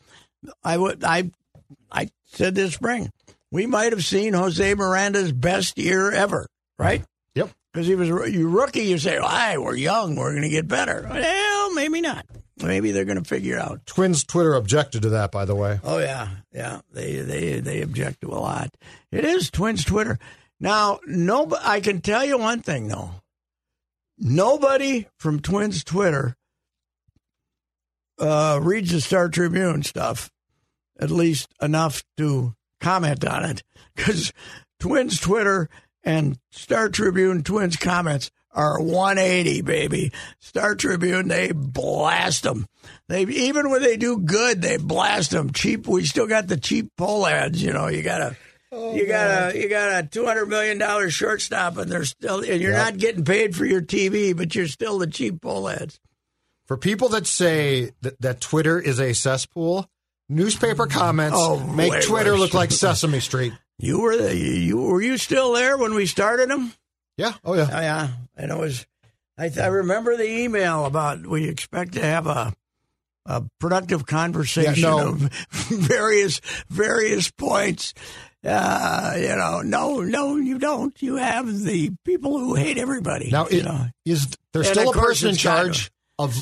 [0.63, 1.31] I would I
[1.91, 3.11] I said this spring
[3.53, 6.49] we might have seen Jose Miranda's best year ever,
[6.79, 7.05] right?
[7.35, 7.51] Yep.
[7.73, 11.07] Because he was you rookie, you say, "Hey, we're young, we're going to get better."
[11.09, 12.27] Well, maybe not.
[12.63, 13.85] Maybe they're going to figure out.
[13.87, 15.81] Twins Twitter objected to that, by the way.
[15.83, 16.81] Oh yeah, yeah.
[16.93, 18.75] They they they object to a lot.
[19.11, 20.19] It is Twins Twitter.
[20.61, 23.11] Now, no, I can tell you one thing though.
[24.19, 26.37] Nobody from Twins Twitter
[28.19, 30.31] uh, reads the Star Tribune stuff,
[31.01, 33.63] at least enough to comment on it,
[33.97, 34.33] because
[34.79, 35.69] Twins Twitter
[36.05, 40.13] and Star Tribune Twins comments are 180, baby.
[40.41, 42.67] Star Tribune, they blast them.
[43.09, 45.53] They even when they do good, they blast them.
[45.53, 45.87] Cheap.
[45.87, 47.63] We still got the cheap poll ads.
[47.63, 48.37] You know, you gotta.
[48.75, 52.41] Oh, you got a you got a two hundred million dollar shortstop, and they're still
[52.41, 52.85] and you're Yep.
[52.85, 56.01] not getting paid for your TV, but you're still the cheap poll ads.
[56.67, 59.91] For people that say that, that Twitter is a cesspool,
[60.31, 62.41] newspaper comments Oh, make way Twitter worse.
[62.41, 63.53] look like Sesame Street.
[63.79, 66.73] You were the you were you still there when we started them?
[67.17, 67.35] Yeah.
[67.45, 67.69] Oh, yeah.
[67.71, 68.87] Oh, yeah, and it was.
[69.39, 72.53] I, I remember the email about we expect to have a
[73.27, 75.09] a productive conversation Yeah, no.
[75.11, 75.21] of
[75.53, 77.95] various various points.
[78.45, 81.01] Uh, you know, no, no, you don't.
[81.01, 83.31] You have the people who hate everybody.
[83.31, 83.87] Now, you know.
[84.05, 86.35] is there still a person in charge of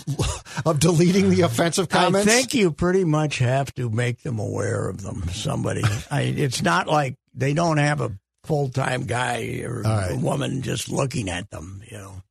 [0.64, 2.26] of deleting the offensive comments?
[2.26, 5.28] I think you pretty much have to make them aware of them.
[5.28, 8.12] Somebody, I, it's not like they don't have a
[8.44, 10.18] full time guy or right.
[10.18, 11.82] woman just looking at them.
[11.90, 12.22] You know,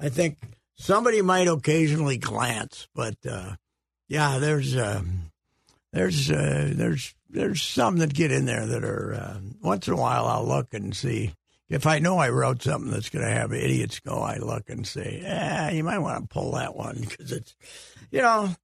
[0.00, 0.38] I think
[0.76, 3.56] somebody might occasionally glance, but uh,
[4.08, 5.32] yeah, there's um,
[5.92, 9.96] there's uh, there's there's some that get in there that are uh, once in a
[9.96, 11.32] while I'll look and see.
[11.70, 14.86] If I know I wrote something that's going to have idiots go, I look and
[14.86, 17.56] say, "Yeah, you might want to pull that one because it's,
[18.10, 18.54] you know,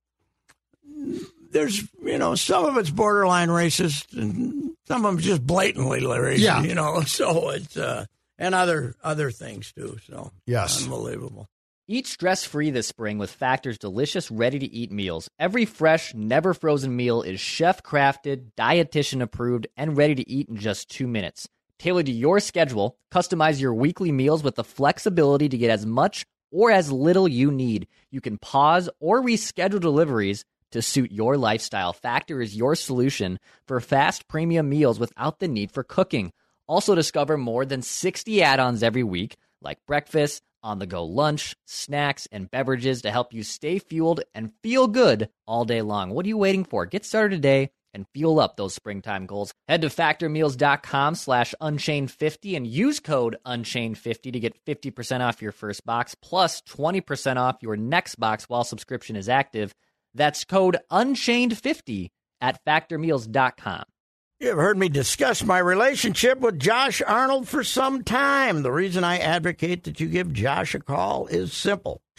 [1.50, 6.38] there's you know some of it's borderline racist and some of them just blatantly racist.
[6.38, 6.62] Yeah.
[6.62, 7.00] you know.
[7.06, 8.06] So it's uh,
[8.38, 9.98] and other other things too.
[10.06, 10.82] So Yes.
[10.84, 11.48] unbelievable.
[11.88, 15.28] Eat stress free this spring with Factor's delicious, ready to eat meals.
[15.40, 20.56] Every fresh, never frozen meal is chef crafted, dietitian approved, and ready to eat in
[20.56, 21.48] just two minutes.
[21.80, 26.26] Tailored to your schedule, customize your weekly meals with the flexibility to get as much
[26.52, 27.88] or as little you need.
[28.12, 31.92] You can pause or reschedule deliveries to suit your lifestyle.
[31.92, 36.32] Factor is your solution for fast premium meals without the need for cooking.
[36.66, 41.56] Also, discover more than 60 add ons every week, like breakfast, on the go lunch,
[41.66, 46.10] snacks, and beverages to help you stay fueled and feel good all day long.
[46.10, 46.86] What are you waiting for?
[46.86, 49.52] Get started today and fuel up those springtime goals.
[49.68, 55.84] Head to factormeals.com slash unchained50 and use code unchained50 to get 50% off your first
[55.84, 59.74] box plus 20% off your next box while subscription is active.
[60.14, 63.84] That's code unchained50 at factormeals.com.
[64.40, 68.62] You have heard me discuss my relationship with Josh Arnold for some time.
[68.62, 72.00] The reason I advocate that you give Josh a call is simple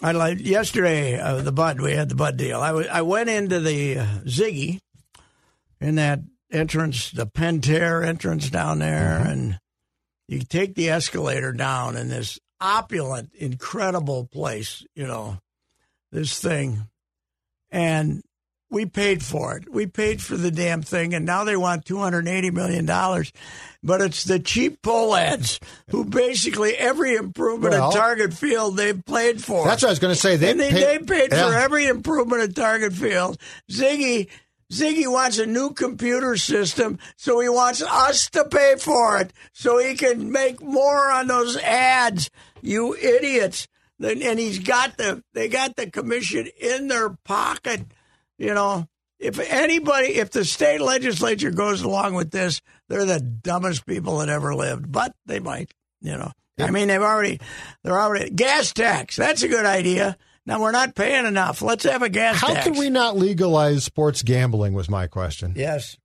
[0.00, 1.80] I like yesterday uh, the bud.
[1.80, 2.60] We had the bud deal.
[2.60, 4.78] I wa- I went into the uh, Zygi
[5.80, 6.20] in that
[6.52, 9.58] entrance, the Pentair entrance down there, and
[10.28, 14.84] you take the escalator down in this opulent, incredible place.
[14.94, 15.38] You know,
[16.12, 16.88] this thing,
[17.70, 18.22] and
[18.70, 19.72] we paid for it.
[19.72, 23.32] We paid for the damn thing, and now they want two hundred eighty million dollars.
[23.82, 25.58] But it's the cheap poll ads
[25.90, 29.64] who basically every improvement Well- at Target Field they've played for.
[29.64, 30.36] That's what I was going to say.
[30.36, 33.38] They they, paid- they paid for every improvement at Target Field.
[33.70, 34.28] Zygi
[34.70, 39.78] Zygi wants a new computer system, so he wants us to pay for it, so
[39.78, 42.28] he can make more on those ads.
[42.60, 43.66] You idiots!
[44.00, 47.86] And he's got the they got the commission in their pocket.
[48.38, 48.86] You know,
[49.18, 54.28] if anybody, if the state legislature goes along with this, they're the dumbest people that
[54.28, 54.90] ever lived.
[54.90, 55.72] But they might.
[56.00, 57.40] You know, I mean, they've already
[57.82, 59.16] they're already gas tax.
[59.16, 60.16] That's a good idea.
[60.46, 61.60] Now we're not paying enough.
[61.60, 62.46] Let's have a gas tax.
[62.46, 62.66] How tax.
[62.66, 64.72] can we not legalize sports gambling?
[64.72, 65.54] Was my question.
[65.56, 65.96] Yes.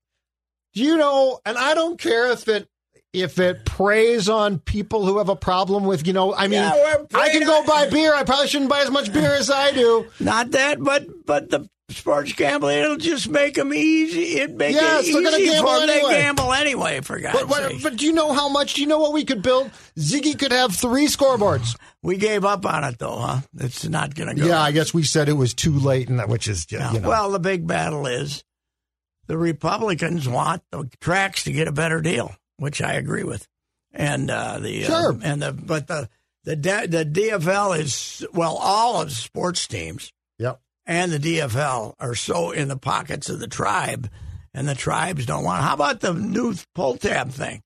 [0.74, 1.40] Do you know?
[1.46, 2.68] And I don't care if it
[3.14, 6.34] if it preys on people who have a problem with you know.
[6.34, 8.14] I mean, Yeah, I can go buy beer.
[8.14, 10.08] I probably shouldn't buy as much beer as I do.
[10.20, 14.40] Not that, but but the sports gambling it'll just make them easy.
[14.40, 16.14] It make Yes, it easy gamble for them to anyway.
[16.14, 17.02] gamble anyway.
[17.02, 18.74] For God's But, what, sake, but do you know how much?
[18.76, 19.72] Do you know what we could build?
[19.98, 21.76] Zygi could have three scoreboards.
[22.02, 23.40] we gave up on it though, huh?
[23.60, 24.48] It's not going to go.
[24.48, 26.94] Yeah, I guess we said it was too late, and that which is just, Yeah.
[26.94, 27.10] you know.
[27.10, 28.44] Well, the big battle is
[29.28, 33.48] the Republicans want the tracks to get a better deal, which I agree with,
[33.94, 35.14] and uh, the Sure.
[35.14, 36.10] uh, and the but the
[36.44, 40.60] the the DFL is well, all of sports teams yep.
[40.86, 44.10] And the DFL are so in the pockets of the tribe,
[44.54, 45.64] and the tribes don't want.
[45.64, 47.62] How about the new pull tab thing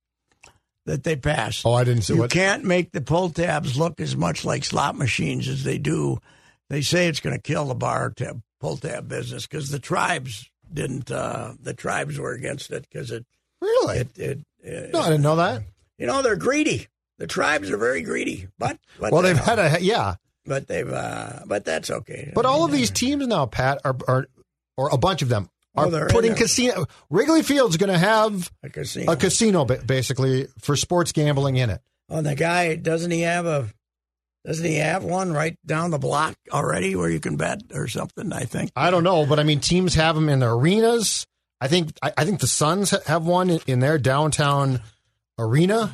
[0.86, 1.66] that they passed?
[1.66, 2.32] Oh, I didn't see you what.
[2.32, 6.20] can't make the pull tabs look as much like slot machines as they do.
[6.70, 10.50] They say it's going to kill the bar tab pull tab business because the tribes
[10.72, 11.10] didn't.
[11.12, 13.26] Uh, the tribes were against it because it,
[13.62, 13.98] Really?
[14.00, 15.64] it, it, it no, I didn't know that.
[15.98, 16.88] you know they're greedy.
[17.20, 20.16] The tribes are very greedy, but, but Well, they've had a yeah,
[20.48, 22.32] but they've uh, but that's okay.
[22.34, 24.28] but I all mean, of these teams now, Pat, are, are
[24.78, 26.86] or a bunch of them are putting casino.
[27.10, 29.12] Wrigley Field's going to have a casino.
[29.12, 31.82] a casino basically for sports gambling in it.
[32.10, 33.70] Oh, the guy doesn't he have a
[34.46, 38.32] doesn't he have one right down the block already where you can bet or something?
[38.32, 38.72] I think.
[38.76, 41.28] I don't know, but I mean, teams have them in the arenas.
[41.60, 44.82] I think I, I think the Suns have one in, in their downtown
[45.38, 45.94] arena.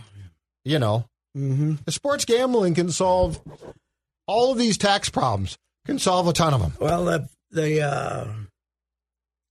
[0.63, 1.77] You know, Mm-hmm.
[1.83, 3.41] the sports gambling can solve
[4.27, 5.57] all of these tax problems.
[5.85, 6.73] Can solve a ton of them.
[6.79, 8.27] Well, the the uh,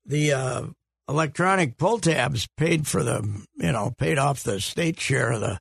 [0.06, 0.62] the uh,
[1.08, 3.22] electronic pull tabs paid for the
[3.56, 5.58] you know paid off the state share of the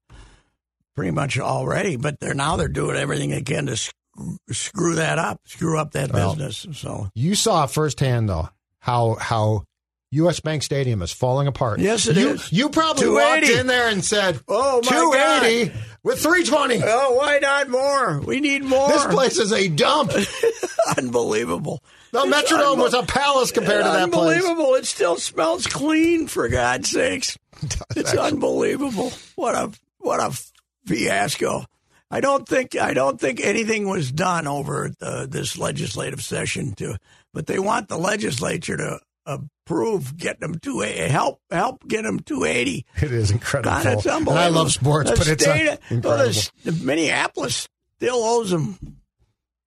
[0.95, 5.19] pretty much already, but they're now they're doing everything they can to screw, screw that
[5.19, 6.79] up, screw up that Well, business.
[6.79, 9.63] So You saw firsthand though how how
[10.11, 10.41] U.S.
[10.41, 11.79] Bank Stadium is falling apart.
[11.79, 12.51] Yes, it you, is.
[12.51, 15.71] You probably walked in there and said, Oh, my two eighty
[16.03, 16.79] with three twenty.
[16.83, 18.19] oh, why not more?
[18.19, 18.89] We need more.
[18.89, 20.11] This place is a dump.
[20.97, 21.83] unbelievable.
[22.11, 24.35] The It's Metrodome unbe- was a palace compared to that place.
[24.43, 24.75] Unbelievable!
[24.75, 26.27] It still smells clean.
[26.27, 27.37] For God's sakes,
[27.95, 29.11] it's unbelievable.
[29.35, 30.37] What a what a
[30.85, 31.65] fiasco!
[32.09, 36.97] I don't think I don't think anything was done over the, this legislative session to,
[37.33, 42.19] but they want the legislature to approve getting them to a help help get them
[42.21, 42.85] to eighty.
[43.01, 43.71] It is incredible.
[43.71, 44.27] God, it's and.
[44.29, 46.33] I love sports, The but it's uh, well, incredible.
[46.63, 48.77] the, the Minneapolis still owes them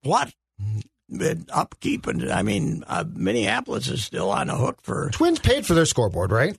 [0.03, 0.33] what?
[1.09, 5.65] But upkeep and I mean, uh, Minneapolis is still on the hook for Twins paid
[5.65, 6.57] for their scoreboard, right?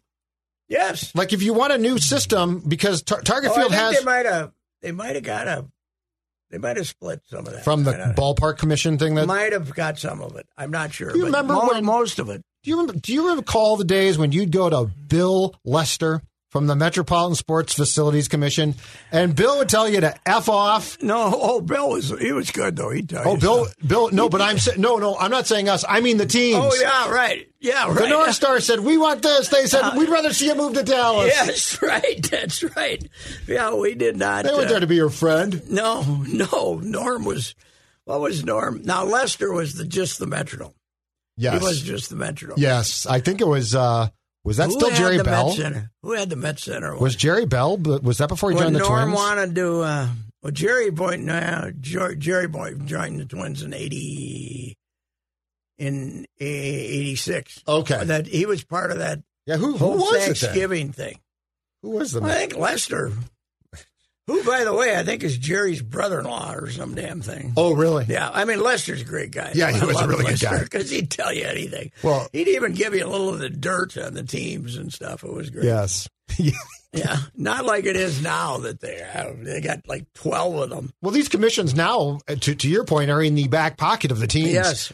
[0.69, 1.15] yes.
[1.15, 4.27] Like if you want a new system, because Tar- Target Oh, Field has they might
[4.27, 5.67] have they might have got a
[6.51, 8.15] they might have split some of that from the I don't know.
[8.15, 9.17] ballpark commission thing.
[9.17, 10.47] That might have got some of it.
[10.57, 11.11] I'm not sure.
[11.15, 12.43] You but remember mo- when- most of it?
[12.67, 16.67] Do you remember, do you recall the days when you'd go to Bill Lester from
[16.67, 18.75] the Metropolitan Sports Facilities Commission,
[19.13, 21.01] and Bill would tell you to f off.
[21.01, 22.91] No, oh, Bill was he was good though.
[22.91, 23.87] He tell Oh, you Bill, something.
[23.87, 25.85] Bill, no, but I'm no, no, I'm not saying us.
[25.89, 26.59] I mean the teams.
[26.61, 27.49] Oh yeah, right.
[27.61, 27.99] Yeah, right.
[27.99, 29.47] The North Star said we want this.
[29.49, 31.29] They said we'd rather see you move to Dallas.
[31.29, 32.21] Yes, right.
[32.29, 33.07] That's right.
[33.47, 34.45] Yeah, we did not.
[34.45, 35.63] They weren't uh, there to be your friend.
[35.71, 36.81] No, no.
[36.83, 37.55] Norm was.
[38.07, 38.83] What was Norm?
[38.83, 40.73] Now Lester was the just the metronome.
[41.37, 42.57] Yes, He was just the metronome.
[42.59, 43.07] yes.
[43.07, 43.75] I think it was.
[43.75, 44.09] uh
[44.45, 45.49] Was that Who still Jerry Bell?
[45.49, 45.91] Met Center?
[46.03, 46.97] Who had the Met Center?
[46.99, 47.77] Was Jerry Bell?
[47.77, 49.15] But was that before he when joined the Norm Twins?
[49.17, 49.81] wanted to?
[49.83, 50.09] Uh,
[50.43, 54.77] well, Jerry Bell, no, Jer- Jerry Bell joined the Twins in eighty,
[55.79, 57.63] in eighty six.
[57.67, 58.05] Okay.
[58.05, 60.25] that he was part of that Yeah, who, who was?
[60.25, 61.19] Thanksgiving thing.
[61.83, 63.13] Who was the I think Lester,
[64.27, 67.53] who by the way I think is Jerry's brother-in-law or some damn thing.
[67.57, 68.07] Oh, really?
[68.09, 69.53] Yeah, I mean Lester's a great guy.
[69.55, 70.63] Yeah, he I was a really good guy.
[70.63, 71.93] because he'd tell you anything.
[72.03, 75.23] Well- he'd even give you a little of the dirt on the teams and stuff.
[75.25, 75.65] It was great.
[75.67, 76.09] Yes.
[76.93, 79.45] Yeah, not like it is now that they have.
[79.45, 80.95] They got like twelve of them.
[81.03, 84.19] well, these commissions now, uh, to, to your point, are in the back pocket of
[84.19, 84.53] the teams.
[84.53, 84.93] Yes,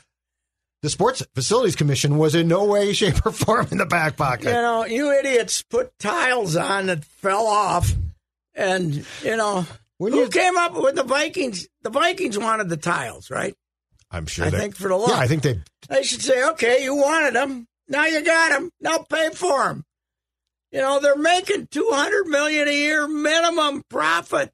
[0.80, 4.46] The Sports Facilities Commission was in no way, shape, or form in the back pocket.
[4.46, 7.92] you know, you idiots put tiles on that fell off,
[8.54, 9.66] and you know
[9.98, 11.66] When who you- came up with the Vikings?
[11.82, 13.54] The Vikings wanted the tiles, right?
[14.10, 14.44] I'm sure.
[14.44, 15.08] I they, think for the law.
[15.08, 15.60] Yeah, I think they.
[15.88, 17.66] They should say, okay, you wanted them.
[17.88, 18.70] Now you got them.
[18.80, 19.84] Now pay for them.
[20.70, 24.50] You know, they're making 200 million a year minimum profit.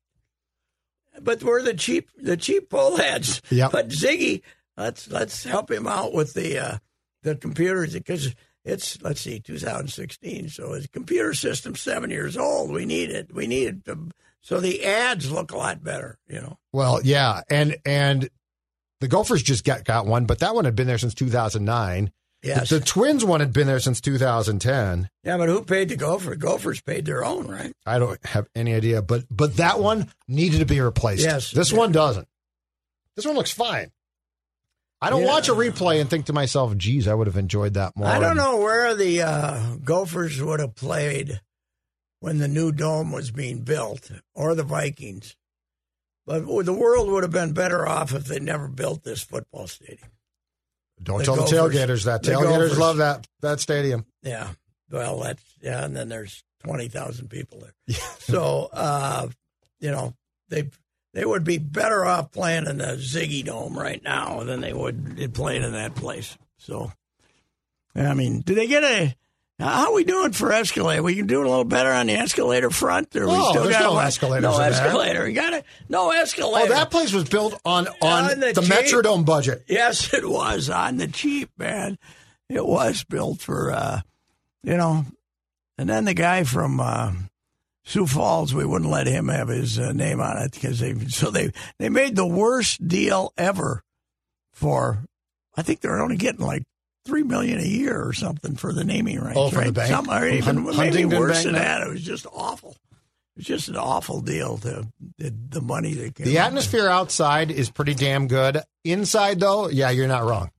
[1.20, 3.42] But we're the cheap, the cheap pole heads.
[3.50, 3.72] Yep.
[3.72, 4.42] But Zygi,
[4.76, 6.78] let's, let's help him out with the, uh,
[7.22, 8.34] the computers because
[8.68, 10.48] it's, let's see, 2016.
[10.50, 12.70] So his computer system seven years old.
[12.70, 13.32] We need it.
[13.34, 14.08] We need it to,
[14.40, 16.58] so the ads look a lot better, you know.
[16.72, 18.28] Well, yeah, and and
[19.00, 22.12] the Gophers just got got one, but that one had been there since 2009.
[22.42, 22.68] Yes.
[22.70, 25.10] The, the Twins one had been there since 2010.
[25.24, 26.36] yeah, but who paid the Gopher?
[26.36, 27.72] Gophers paid their own, right?
[27.84, 31.24] I don't have any idea, but but that one needed to be replaced.
[31.24, 31.50] Yes.
[31.50, 31.78] This Yeah.
[31.78, 32.28] one doesn't.
[33.16, 33.90] This one looks fine.
[35.00, 35.28] I don't Yeah.
[35.28, 38.08] watch a replay and think to myself, geez, I would have enjoyed that more.
[38.08, 41.40] I don't know where the uh, Gophers would have played
[42.20, 45.36] when the new dome was being built, or the Vikings.
[46.26, 50.10] But the world would have been better off if they never built this football stadium.
[51.02, 51.50] Don't The tell Gophers.
[51.50, 52.22] the tailgaters that.
[52.24, 52.78] The Tailgaters Gophers.
[52.78, 54.04] love that that stadium.
[54.22, 54.48] Yeah.
[54.90, 57.74] Well, that's yeah, and then there's twenty thousand people there.
[58.18, 59.28] So uh,
[59.80, 60.14] you know
[60.48, 60.68] they
[61.14, 65.32] they would be better off playing in the Zygi Dome right now than they would
[65.34, 66.36] playing in that place.
[66.58, 66.92] So
[67.94, 69.14] I mean, do they get a?
[69.60, 71.02] How are we doing for escalator?
[71.02, 73.74] We can do a little better on the escalator front, or we Oh, still there's
[73.74, 74.70] got no escalators No there.
[74.70, 75.28] escalator.
[75.28, 75.64] You got it.
[75.88, 76.68] No Oh, escalator.
[76.68, 78.70] that place was built on on On the the, cheap.
[78.70, 79.64] Metrodome budget.
[79.66, 81.98] Yes, it was on the cheap, man.
[82.48, 84.00] It was built for, uh,
[84.62, 85.04] you know,
[85.76, 87.12] and then the guy from uh,
[87.88, 91.30] Sioux Falls, we wouldn't let him have his uh, name on it because they so
[91.30, 93.82] they they made the worst deal ever
[94.52, 95.04] for.
[95.56, 96.64] I think they're only getting like
[97.06, 99.38] three million a year or something for the naming rights.
[99.38, 99.72] Oh, the right?
[99.72, 99.88] bank?
[99.88, 101.80] Some, or even Hun- maybe worse Bank than that.
[101.80, 102.72] It was just awful.
[102.72, 104.58] It was just an awful deal.
[104.58, 104.86] To
[105.16, 106.26] the, the money that came.
[106.26, 108.60] The atmosphere outside is pretty damn good.
[108.84, 110.50] Inside, though, yeah, you're not wrong.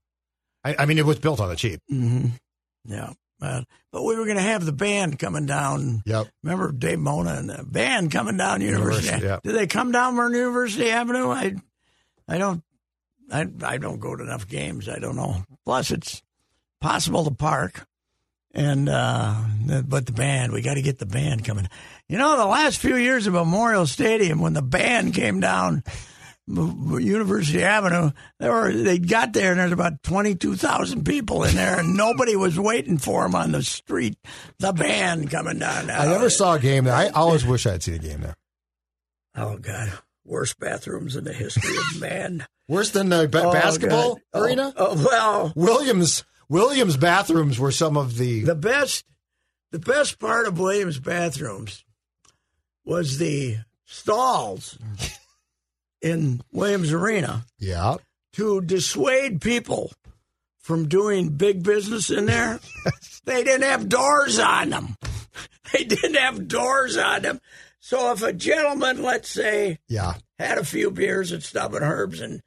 [0.64, 1.80] I, I mean, it was built on the cheap.
[1.88, 2.30] hmm
[2.86, 3.14] Yeah.
[3.42, 6.02] Uh, but we were going to have the band coming down.
[6.06, 6.28] Yep.
[6.44, 9.08] Remember Dave Mona and the band coming down University?
[9.08, 9.40] University, yeah.
[9.44, 11.30] Did they come down from University Avenue?
[11.30, 11.56] I,
[12.28, 12.64] I don't,
[13.32, 14.90] I, I don't go to enough games.
[14.90, 15.44] I don't know.
[15.64, 16.22] Plus, it's
[16.82, 17.88] possible to park,
[18.54, 19.36] and uh,
[19.86, 21.70] but the band, we got to get the band coming.
[22.08, 25.84] You know, the last few years of Memorial Stadium, when the band came down.
[26.50, 28.12] University Avenue.
[28.40, 31.96] They were they got there and there's about twenty two thousand people in there and
[31.96, 34.18] nobody was waiting for them on the street.
[34.58, 35.90] The band coming down.
[35.90, 36.96] I never saw a game there.
[36.96, 38.36] I always wish I'd seen a game there.
[39.36, 39.92] Oh God,
[40.26, 42.46] worst bathrooms in the history of man.
[42.68, 44.22] Worse than the ba- Oh, basketball God.
[44.34, 44.74] Oh, arena?
[44.76, 49.06] Oh, well, Williams Williams bathrooms were some of the, the best
[49.72, 51.86] the best part of Williams bathrooms
[52.86, 54.78] was the stalls
[56.02, 57.46] in Williams Arena.
[57.58, 57.96] yeah.
[58.34, 59.92] to dissuade people
[60.60, 62.60] from doing big business in there,
[63.26, 64.96] they didn't have doors on them.
[65.74, 67.42] They didn't have doors on them.
[67.80, 70.14] So if a gentleman, let's say, Yeah.
[70.38, 72.42] had a few beers at Stub and Herbs and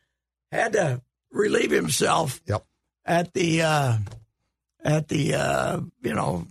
[0.50, 2.64] had to relieve himself Yep.
[3.04, 3.98] at the uh,
[4.84, 6.46] at the uh, you know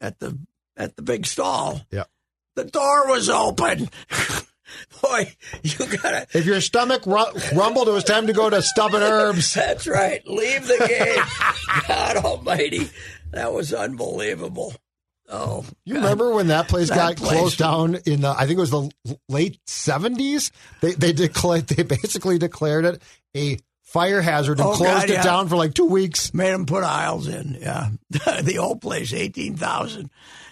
[0.00, 0.38] at the
[0.76, 2.08] at the big stall, Yep.
[2.56, 3.88] the door was open.
[5.02, 8.94] Boy, you gotta If your stomach ru- rumbled, it was time to go to Stub
[8.94, 9.54] and Herbs.
[9.54, 10.26] That's right.
[10.26, 11.24] Leave the game.
[11.88, 12.88] God Almighty,
[13.32, 14.74] that was unbelievable.
[15.32, 18.30] Oh, You remember when that place That got place- closed down in the?
[18.30, 18.90] I think it was the
[19.28, 20.50] late seventies.
[20.80, 23.02] They they declared they basically declared it
[23.36, 25.22] a fire hazard and Oh, closed God, it yeah.
[25.22, 26.34] down for like two weeks.
[26.34, 27.56] made them put aisles in.
[27.60, 30.10] Yeah, the old place, eighteen thousand.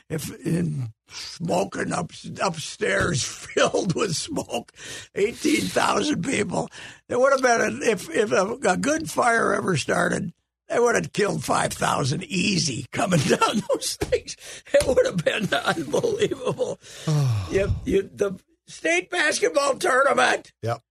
[0.09, 3.23] If in smoking up upstairs,
[3.55, 4.73] filled with smoke,
[5.15, 6.71] eighteen thousand people.
[7.09, 10.33] It would have been a, if if a, a good fire ever started.
[10.69, 14.37] They would have killed five thousand easy coming down those things.
[14.75, 16.79] It would have been unbelievable.
[17.51, 20.53] you, you, the state basketball tournament.
[20.63, 20.83] Yep.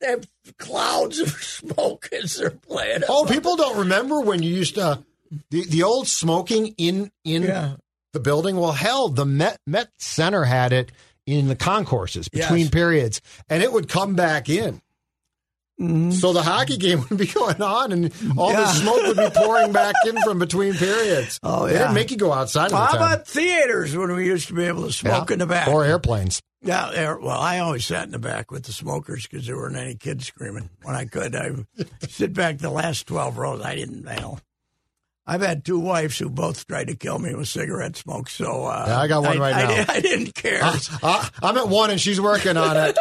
[0.00, 3.02] They have clouds of smoke as they're playing.
[3.08, 5.02] Oh, people don't remember when you used to
[5.50, 7.76] the the old smoking in in Yeah.
[8.14, 8.56] The building.
[8.56, 10.90] Well, hell, the Met Met Center had it
[11.26, 12.70] in the concourses between Yes.
[12.70, 14.80] periods, and it would come back in.
[15.80, 16.12] Mm-hmm.
[16.12, 18.60] So the hockey game would be going on, and all Yeah.
[18.60, 21.40] the smoke would be pouring back in from between periods.
[21.42, 21.78] Oh, yeah.
[21.78, 22.70] didn't make you go outside.
[22.70, 23.12] Well, how time.
[23.14, 25.34] about theaters when we used to be able to smoke Yeah.
[25.34, 25.66] in the back?
[25.68, 26.40] or airplanes?
[26.62, 29.76] Yeah, air, well, I always sat in the back with the smokers because there weren't
[29.76, 30.70] any kids screaming.
[30.82, 31.50] When I could, I
[32.08, 33.60] sit back the last twelve rows.
[33.60, 34.38] I didn't, you know.
[35.26, 38.84] I've had two wives who both tried to kill me with cigarette smoke, so uh,
[38.88, 39.84] Yeah, I got one right I, now.
[39.84, 40.60] di- I didn't care.
[41.02, 42.98] Uh, I'm at one, and she's working on it.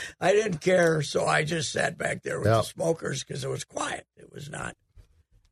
[0.20, 2.56] I didn't care, so I just sat back there with Yeah.
[2.56, 4.06] the smokers because it was quiet.
[4.16, 4.74] It was not.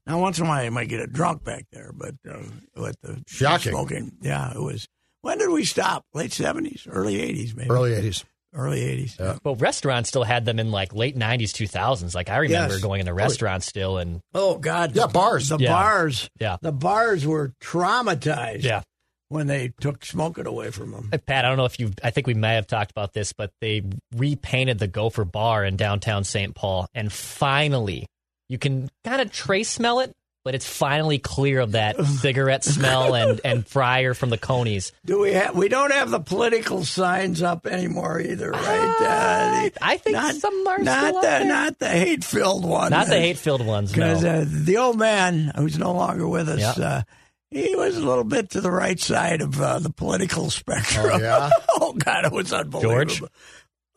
[0.07, 2.39] Now, once in a while, you might get a drunk back there, but uh,
[2.75, 3.71] with the Shocking.
[3.73, 4.89] smoking, yeah, it was.
[5.23, 6.05] When did we stop?
[6.15, 7.71] Late seventies, early eighties, maybe.
[7.71, 8.25] Early '80s.
[8.55, 9.16] Early eighties.
[9.44, 12.14] Well, restaurants still had them in like late '90s, 2000s.
[12.14, 12.82] Like I remember Yes.
[12.82, 15.48] going into oh, restaurants still, and Oh God, Yeah, the- bars.
[15.48, 15.70] The Yeah.
[15.72, 16.28] bars.
[16.40, 16.57] Yeah.
[16.61, 18.62] the bars were traumatized.
[18.64, 18.82] yeah,
[19.28, 21.09] when they took smoking away from them.
[21.12, 23.32] Hey, Pat, I don't know if you I think we may have talked about this,
[23.32, 23.82] but they
[24.16, 26.55] repainted the Gopher Bar in downtown St.
[26.55, 28.07] Paul, and finally,
[28.48, 30.12] you can kind of trace smell it,
[30.45, 34.93] but it's finally clear of that cigarette smell and and fryer from the conies.
[35.05, 35.55] Do we have?
[35.55, 38.97] We don't have the political signs up anymore either, right?
[39.01, 41.45] Uh, the- I think not, some are not still the there.
[41.45, 44.03] not the hate filled ones, Not the hate-filled ones, no.
[44.07, 46.84] Because uh, the old man who's no longer with us, Yeah.
[46.86, 47.03] uh,
[47.51, 51.11] he was a little bit to the right side of uh, the political spectrum.
[51.14, 51.51] Oh, yeah?
[51.80, 52.93] oh God, it was unbelievable.
[53.05, 53.22] George?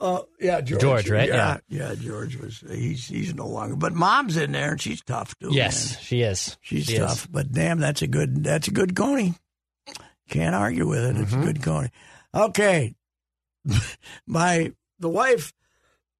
[0.04, 0.82] Uh, yeah, George.
[0.82, 1.30] George, right?
[1.30, 2.62] Yeah, yeah, George was.
[2.70, 3.76] He's he's no longer.
[3.78, 5.50] But mom's in there, and she's tough too.
[5.52, 6.00] Yes, man.
[6.04, 6.58] she is.
[6.62, 7.22] she's She tough.
[7.24, 7.26] is.
[7.28, 8.44] But damn, that's a good.
[8.44, 9.36] That's a good coney.
[10.30, 11.18] Can't argue with it.
[11.18, 11.42] It's Mm-hmm.
[11.42, 11.90] a good coney.
[12.36, 12.96] Okay,
[14.28, 15.54] my the wife.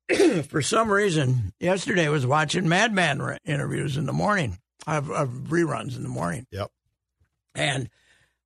[0.50, 4.58] for some reason, yesterday was watching Mad Men re- interviews in the morning.
[4.86, 6.46] Of, of reruns in the morning.
[6.52, 6.70] Yep.
[7.56, 7.90] And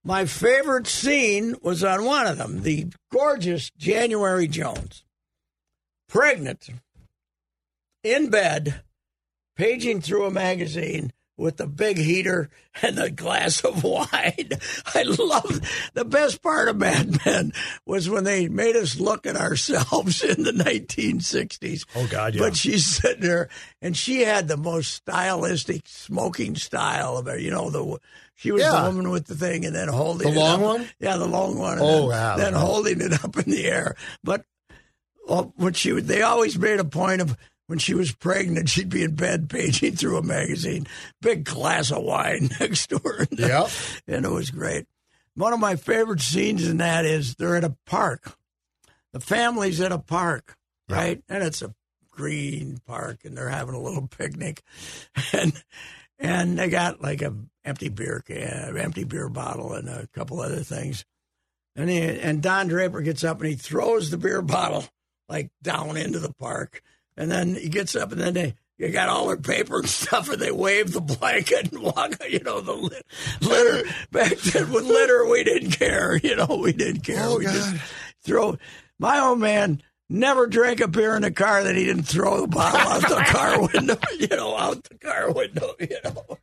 [0.03, 5.03] my favorite scene was on one of them the gorgeous January Jones,
[6.07, 6.69] pregnant,
[8.03, 8.81] in bed,
[9.55, 12.49] paging through a magazine with the big heater
[12.81, 14.49] and the glass of wine.
[14.95, 15.61] I love
[15.93, 17.53] the best part of Mad Men
[17.85, 21.85] was when they made us look at ourselves in the 1960s.
[21.95, 22.39] Oh, God, yeah.
[22.39, 23.49] But she's sitting there
[23.83, 27.41] and she had the most stylistic smoking style of it.
[27.41, 27.97] You know, the
[28.33, 28.81] she was Yeah.
[28.81, 30.65] the woman with the thing and then holding The it long up.
[30.79, 30.89] one?
[30.99, 31.73] Yeah, the long one.
[31.73, 33.95] and Oh, then, yeah, Then holding it up in the air.
[34.23, 34.43] But
[35.27, 38.89] Oh, when she would, they always made a point of when she was pregnant, she'd
[38.89, 40.87] be in bed paging through a magazine,
[41.21, 43.27] big glass of wine next to her.
[43.31, 43.69] Yep.
[44.07, 44.85] and it was great.
[45.35, 48.35] One of my favorite scenes in that is they're at a park.
[49.13, 50.57] The family's at a park,
[50.89, 51.21] right?
[51.29, 51.75] And it's a
[52.09, 54.63] green park, and they're having a little picnic,
[55.33, 55.53] and
[56.17, 60.63] and they got like a empty beer can, empty beer bottle, and a couple other
[60.63, 61.05] things.
[61.75, 64.85] And he, and Don Draper gets up and he throws the beer bottle
[65.29, 66.81] like down into the park,
[67.15, 68.55] and then he gets up and then they.
[68.79, 72.15] You got all their paper and stuff, and they wave the blanket and walk.
[72.29, 73.07] You know the lit-
[73.41, 73.89] litter.
[74.11, 76.15] Back then, with litter, we didn't care.
[76.17, 77.23] You know, we didn't care.
[77.23, 77.53] Oh, we God.
[77.55, 77.75] just
[78.23, 78.55] throw.
[78.99, 82.47] My old man never drank a beer in a car that he didn't throw the
[82.47, 83.97] bottle out the car window.
[84.19, 85.73] You know, out the car window.
[85.79, 86.37] You know,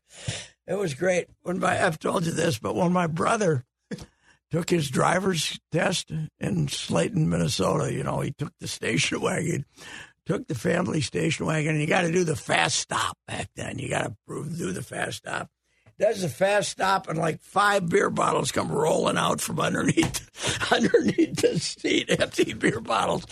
[0.66, 1.28] it was great.
[1.43, 3.64] When my I've told you this, but when my brother
[4.55, 9.65] took his driver's test in Slayton, Minnesota, you know, he took the station wagon,
[10.27, 13.81] took the family station wagon, and you got to do the fast stop back then.
[13.81, 15.49] You got to prove do the fast stop.
[15.99, 21.35] Does the fast stop, and like five beer bottles come rolling out from underneath underneath
[21.41, 23.27] the seat, empty beer bottles.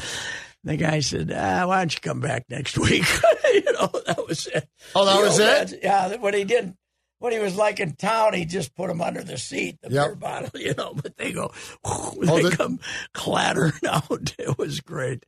[0.64, 3.04] The guy said, ah, "Why don't you come back next week?"
[3.54, 4.68] you know, that was it.
[4.96, 5.80] Oh, that You was know, it?
[5.84, 6.74] Yeah, what he did
[7.22, 10.06] when he was like in town, he just put them under the seat, the Yep.
[10.06, 10.92] beer bottle, you know.
[10.94, 11.52] But they go,
[11.84, 12.78] Oh, they the- come
[13.14, 14.34] clattering out.
[14.38, 15.24] It was great.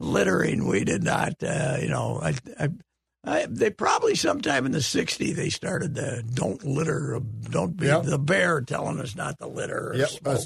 [0.00, 2.20] Littering, we did not, uh, you know.
[2.22, 2.68] I, I,
[3.24, 8.04] I, they probably sometime in the '60s they started the "Don't litter," "Don't be Yep.
[8.04, 10.08] the bear," telling us not to litter or Yep.
[10.08, 10.38] smoke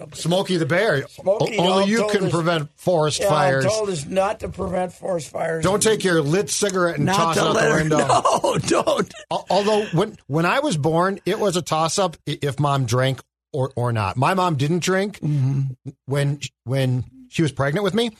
[0.00, 1.06] Uh, Smokey the Bear.
[1.08, 3.64] Smokey Only you can us- prevent forest Yeah, fires.
[3.66, 5.64] told us not to prevent forest fires.
[5.64, 7.68] Don't take your lit cigarette and toss to it out litter.
[7.68, 8.22] the window.
[8.42, 9.14] No, don't.
[9.50, 13.20] Although when when I was born, it was a toss up if mom drank
[13.52, 14.16] or or not.
[14.16, 15.90] My mom didn't drink Mm-hmm.
[16.06, 18.10] when when she was pregnant with me,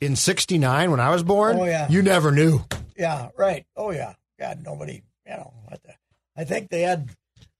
[0.00, 1.88] in '69 when I was born, Oh, yeah.
[1.90, 2.60] you never knew.
[2.96, 3.64] Yeah, right.
[3.76, 4.14] Oh yeah.
[4.38, 5.02] God, nobody.
[5.26, 5.92] You know, what the,
[6.36, 7.10] I think they had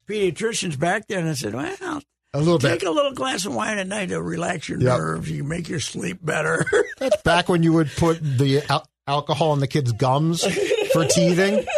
[0.09, 2.03] pediatricians back then that said, "Well,
[2.35, 2.89] A little take bit.
[2.89, 4.99] a little glass of wine at night to relax your Yep.
[4.99, 5.31] nerves.
[5.31, 6.65] You make your sleep better."
[6.99, 10.45] That's back when you would put the al- alcohol in the kids' gums
[10.93, 11.65] for teething.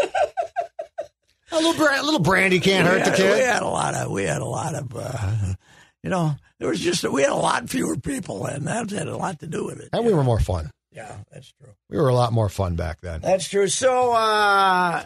[1.53, 1.73] A little,
[2.05, 3.33] little brandy can't we hurt the kid.
[3.35, 4.11] We had a lot of.
[4.13, 4.95] We had a lot of.
[4.95, 5.55] Uh,
[6.03, 9.16] you know, there was just we had a lot fewer people, and that had a
[9.16, 9.88] lot to do with it.
[9.92, 10.70] and we were more fun.
[10.92, 11.72] Yeah, that's true.
[11.88, 13.20] We were a lot more fun back then.
[13.20, 13.68] That's true.
[13.68, 15.05] So, uh,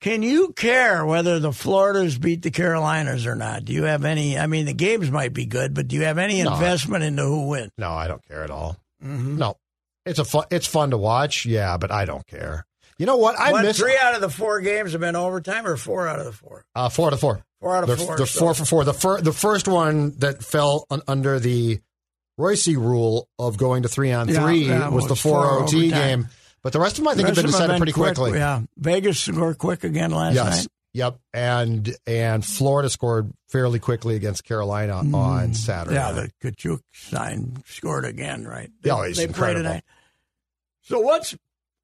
[0.00, 3.64] can you care whether the Floridas beat the Carolinas or not?
[3.64, 4.38] Do you have any?
[4.38, 6.52] I mean, the games might be good, but do you have any No.
[6.54, 7.72] investment into who wins?
[7.76, 8.76] No, I don't care at all.
[9.04, 9.38] Mm-hmm.
[9.38, 9.56] No,
[10.04, 10.44] it's a fun.
[10.50, 11.44] It's fun to watch.
[11.44, 12.64] Yeah, but I don't care.
[12.98, 13.38] You know what?
[13.38, 16.18] I What, miss three out of the four games have been overtime, or four out
[16.18, 16.64] of the four?
[16.74, 17.44] uh, four to four.
[17.60, 18.16] Four out of the, four.
[18.16, 18.84] The so- four for four.
[18.84, 21.80] The fir- the first one that fell un- under the
[22.38, 25.90] Royce rule of going to three on three yeah, was the four four OT overtime.
[26.20, 26.28] game.
[26.62, 27.92] But the rest of them, I think, The have been rest of them decided pretty
[27.92, 28.38] quick, quickly.
[28.38, 30.56] Yeah, Vegas scored quick again last Yes.
[30.58, 30.66] night.
[30.94, 31.18] Yep.
[31.34, 35.96] And and Florida scored fairly quickly against Carolina on Saturday.
[35.96, 36.16] Mm.
[36.16, 38.70] Yeah, the Tkachuk sign scored again, right?
[38.82, 39.62] Yeah, he's they incredible.
[39.64, 39.84] tonight.
[40.82, 41.34] So what's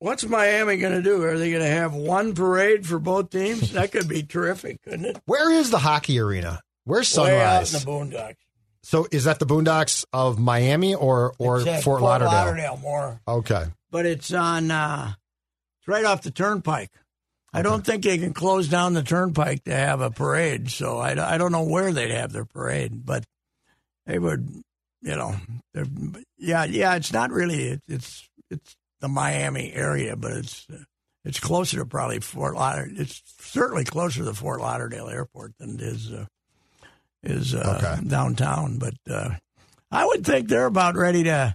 [0.03, 1.23] what's Miami going to do?
[1.23, 3.73] Are they going to have one parade for both teams?
[3.73, 5.23] That could be terrific, couldn't it?
[5.27, 6.61] Where is the hockey arena?
[6.85, 7.33] Where's Sunrise?
[7.33, 7.73] Way out in
[8.11, 8.37] the boondocks.
[8.83, 12.33] So is that the Boondocks of Miami or or at Fort Lauderdale?
[12.33, 13.21] Lauderdale more.
[13.29, 13.67] Okay.
[13.93, 15.13] but it's on uh
[15.79, 16.91] it's right off the turnpike.
[17.53, 21.35] I don't think they can close down the turnpike to have a parade, so I,
[21.35, 23.25] I don't know where they'd have their parade, but
[24.07, 24.49] they would,
[25.03, 25.37] you know,
[26.39, 26.97] yeah, yeah.
[26.97, 30.67] It's not really it, it's it's the Miami area, but it's
[31.25, 33.01] it's closer to probably Fort Lauderdale.
[33.03, 36.25] It's certainly closer to the Fort Lauderdale airport than it is uh,
[37.23, 38.79] is uh, downtown.
[38.79, 39.31] But uh,
[39.91, 41.55] I would think they're about ready to.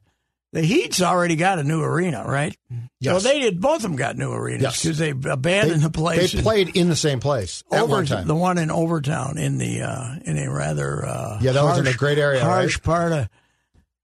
[0.53, 2.55] The Heat's already got a new arena, right?
[3.01, 3.21] Yes.
[3.21, 3.59] So they did.
[3.59, 4.81] Both of them got new arenas Yes.
[4.81, 6.31] because they abandoned the place.
[6.31, 8.27] They played in the same place over one time.
[8.27, 11.85] the one in Overtown in the uh, in a rather uh, Yeah, that was in
[11.85, 12.83] a harsh- great area, harsh right?
[12.83, 13.29] part of.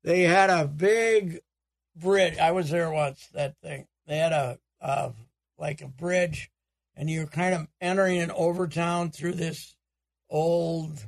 [0.03, 1.39] They had a big
[1.95, 2.37] bridge.
[2.37, 3.27] I was there once.
[3.33, 3.87] That thing.
[4.07, 5.11] They had a uh,
[5.57, 6.49] like a bridge,
[6.95, 9.75] and you're kind of entering in Overtown through this
[10.29, 11.05] old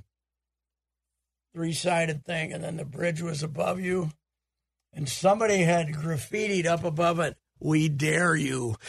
[1.54, 4.12] three sided thing, and then the bridge was above you,
[4.94, 7.38] and somebody had graffitied up above it.
[7.60, 8.76] We dare you.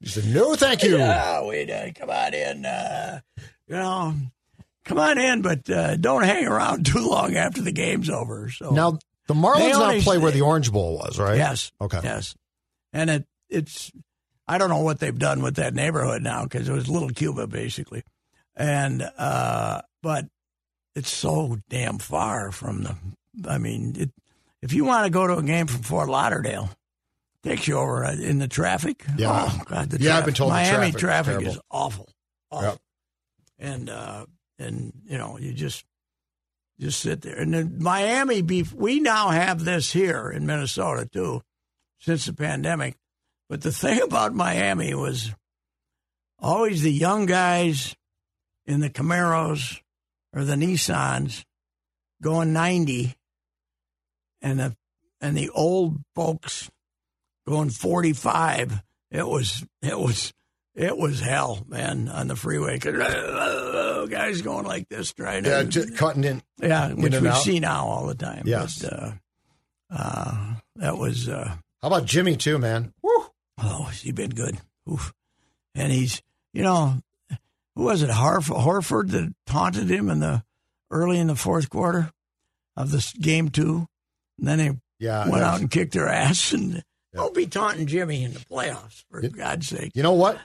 [0.00, 2.64] He said, "No, thank you." Yeah, we uh, come on in.
[2.64, 3.20] Uh,
[3.66, 4.14] you know,
[4.84, 8.48] come on in, but uh, don't hang around too long after the game's over.
[8.48, 8.98] So Now
[9.28, 11.36] the Marlins now play where the Orange Bowl was, right?
[11.36, 12.00] yes, Okay.
[12.02, 12.34] yes,
[12.92, 13.92] and it it's
[14.48, 17.46] I don't know what they've done with that neighborhood now because it was Little Cuba
[17.46, 18.02] basically,
[18.56, 20.26] and uh, but
[20.96, 22.96] it's so damn far from the.
[23.48, 24.10] I mean, it,
[24.62, 26.70] if you want to go to a game from Fort Lauderdale.
[27.44, 29.04] Takes you over uh, in the traffic.
[29.16, 29.48] Yeah.
[29.48, 31.52] Oh God, the Yeah, I've been told the Miami traffic terrible.
[31.52, 32.08] is awful,
[32.50, 32.68] awful.
[32.70, 32.78] Yep.
[33.60, 34.26] and uh,
[34.58, 35.84] and you know you just
[36.80, 37.36] just sit there.
[37.36, 38.72] And then Miami beef.
[38.72, 41.42] We now have this here in Minnesota too,
[41.98, 42.96] since the pandemic.
[43.48, 45.32] But the thing about Miami was
[46.38, 47.96] always the young guys
[48.66, 49.80] in the Camaros
[50.32, 51.44] or the Nissans
[52.22, 53.16] going ninety,
[54.42, 54.76] and the
[55.20, 56.70] and the old folks
[57.46, 58.82] going forty five.
[59.10, 60.32] It was it was
[60.74, 62.78] it was hell, man, on the freeway.
[64.02, 66.42] uh, guys going like this trying to Yeah, j- cutting in.
[66.60, 67.42] yeah, which we out.
[67.42, 68.42] see now all the time.
[68.46, 68.78] Yes.
[68.82, 69.12] But, uh,
[69.90, 72.92] uh, that was, uh, How about Jimmy too, man?
[73.02, 73.26] Woo.
[73.62, 74.58] oh, has been good?
[74.90, 75.12] Oof.
[75.74, 76.22] And he's,
[76.52, 76.98] you know,
[77.76, 80.42] who was it, Harf- Horford that taunted him in the
[80.90, 82.10] early in the fourth quarter
[82.76, 83.86] of this game two?
[84.38, 85.28] And then they Yeah.
[85.28, 86.52] went out and kicked their ass.
[86.52, 86.82] And
[87.14, 89.92] don't be taunting Jimmy in the playoffs, for God's sake.
[89.94, 90.38] You know what?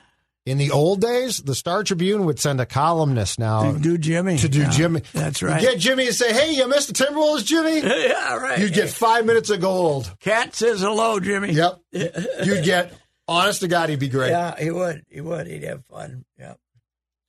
[0.45, 4.37] In the old days, the Star Tribune would send a columnist now To do Jimmy.
[4.39, 5.01] to do Yeah, Jimmy.
[5.13, 5.61] That's You right.
[5.61, 8.59] get Jimmy and say, "Hey, you missed the Timberwolves, Jimmy." yeah, right.
[8.59, 10.13] You'd get five minutes of gold.
[10.19, 11.53] Cat says hello, Jimmy.
[11.53, 11.79] Yep.
[11.93, 12.91] You'd get.
[13.25, 14.31] Honest to God, he'd be great.
[14.31, 15.05] Yeah, he would.
[15.09, 15.47] He would.
[15.47, 16.25] He'd have fun.
[16.37, 16.55] Yeah,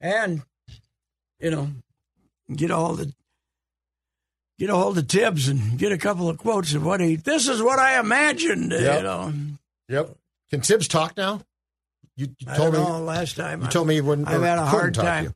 [0.00, 0.42] and
[1.38, 1.70] you know,
[2.52, 3.12] get all the
[4.58, 7.14] get a hold of Thibs and get a couple of quotes of what he.
[7.14, 8.72] This is what I imagined.
[8.72, 8.96] Yep.
[8.96, 9.32] You know,
[9.88, 10.16] Yep.
[10.50, 11.42] Can Thibs talk now?
[12.16, 12.88] You, you I told don't me.
[12.90, 14.28] know, last time You I- told me he wouldn't.
[14.28, 15.34] I've had a hard time.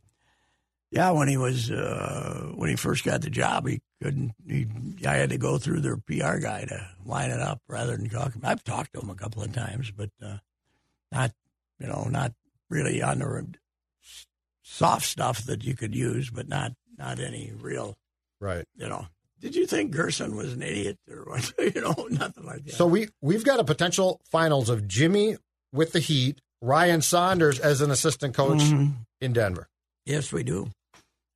[0.91, 4.33] Yeah, when he was uh, when he first got the job, he couldn't.
[4.49, 4.67] He
[5.07, 8.33] I had to go through their PR guy to line it up rather than talk.
[8.43, 10.39] I've talked to him a couple of times, but uh,
[11.13, 11.33] not
[11.79, 12.33] you know not
[12.71, 13.55] really on the
[14.63, 17.97] soft stuff that you could use, but not not any real
[18.41, 18.65] Right.
[18.77, 19.07] you know.
[19.41, 21.53] Did you think Gerson was an idiot or what?
[21.75, 22.75] you know, nothing like that.
[22.75, 25.37] So we we've got a potential finals of Jimmy
[25.73, 28.93] with the Heat, Ryan Saunders as an assistant coach Mhm.
[29.21, 29.69] in Denver.
[30.07, 30.71] yes, we do.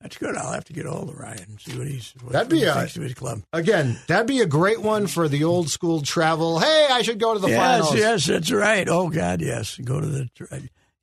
[0.00, 0.36] That's good.
[0.36, 2.12] I'll have to get hold of Ryan and see what he's.
[2.22, 3.42] What That'd be a- thinks of his club.
[3.52, 6.58] Again, that'd be a great one for the old school travel.
[6.58, 7.94] Hey, I should go to the yes, finals.
[7.94, 8.88] yes, that's right.
[8.88, 9.76] Oh God, yes.
[9.76, 10.28] Go to the.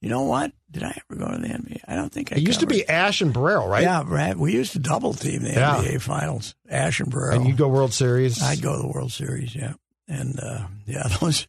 [0.01, 0.51] You know what?
[0.71, 1.81] Did I ever go to the NBA?
[1.87, 2.37] I don't think I.
[2.37, 3.83] It used to be Ash and Burrell, right?
[3.83, 4.37] Yeah, Brad.
[4.37, 5.77] We used to double team the Yeah.
[5.81, 6.55] NBA finals.
[6.69, 7.37] Ash and Burrell.
[7.39, 8.41] And you go World Series.
[8.43, 9.55] I'd go to the World Series.
[9.55, 9.73] Yeah,
[10.09, 11.47] and uh, yeah, those.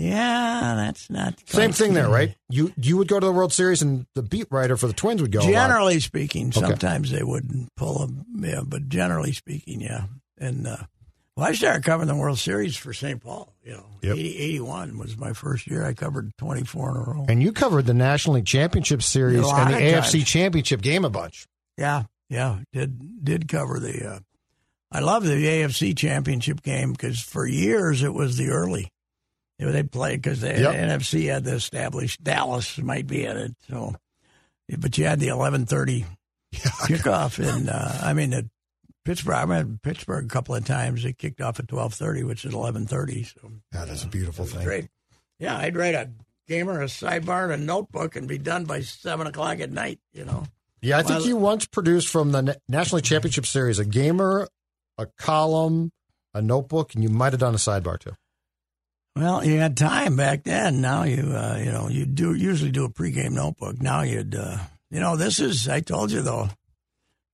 [0.00, 2.34] Yeah, that's not Same thing there, right?
[2.48, 5.20] You you would go to the World Series, and the beat writer for the Twins
[5.20, 5.40] would go.
[5.40, 6.60] Generally speaking, Okay.
[6.60, 8.24] sometimes they wouldn't pull them.
[8.38, 10.04] Yeah, but generally speaking, yeah.
[10.38, 10.76] And uh,
[11.36, 13.22] well, I started covering the World Series for St.
[13.22, 13.52] Paul.
[13.62, 14.16] You know, Yep.
[14.16, 15.84] 80, 81 was my first year.
[15.84, 17.26] I covered twenty four in a row.
[17.28, 20.24] And you covered the National League Championship Series and the AFC times.
[20.24, 21.46] Championship game a bunch.
[21.76, 24.12] Yeah, yeah, did did cover the.
[24.14, 24.18] Uh,
[24.92, 28.90] I love the AFC Championship game because for years it was the early.
[29.60, 30.74] You know, they play because the Yep.
[30.74, 33.54] NFC had the established Dallas might be in it.
[33.68, 33.94] So,
[34.78, 36.06] but you had the eleven thirty
[36.54, 38.48] kickoff, and uh, I mean the
[39.04, 39.34] Pittsburgh.
[39.34, 41.04] I went to Pittsburgh a couple of times.
[41.04, 43.24] It kicked off at twelve thirty, which is eleven thirty.
[43.24, 44.64] So Yeah, that's a beautiful thing.
[44.64, 44.88] great.
[45.38, 46.10] Yeah, I'd write a
[46.48, 50.00] gamer a sidebar and a notebook and be done by seven o'clock at night.
[50.12, 50.44] You know.
[50.82, 54.48] Yeah, I think Well- you once produced from the National Championship Series a gamer,
[54.96, 55.92] a column,
[56.32, 58.12] a notebook, and you might have done a sidebar too.
[59.20, 60.80] Well, you had time back then.
[60.80, 63.82] Now you, uh, you know, you do usually do a pregame notebook.
[63.82, 64.56] Now you'd, uh,
[64.90, 65.68] you know, this is.
[65.68, 66.48] I told you though,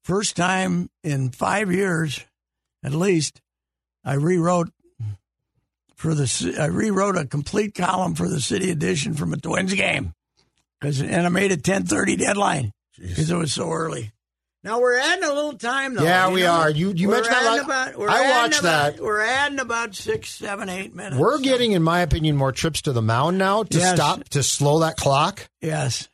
[0.03, 2.25] first time in five years,
[2.83, 3.41] at least,
[4.05, 4.71] I rewrote
[5.95, 6.57] for the.
[6.59, 10.13] I rewrote a complete column for the City Edition from a Twins game,
[10.81, 14.11] because and I made a ten thirty deadline because it was so early.
[14.67, 16.03] Now we're adding a little time though.
[16.03, 16.51] Yeah, we know?
[16.51, 16.71] are.
[16.71, 19.03] You- you We're mentioned that about- we're I watched about- that.
[19.03, 21.17] We're adding about six, seven, eight minutes.
[21.17, 23.95] We're So- getting, in my opinion, more trips to the mound now to Yes.
[23.95, 25.49] stop to slow that clock.
[25.63, 26.09] Yes.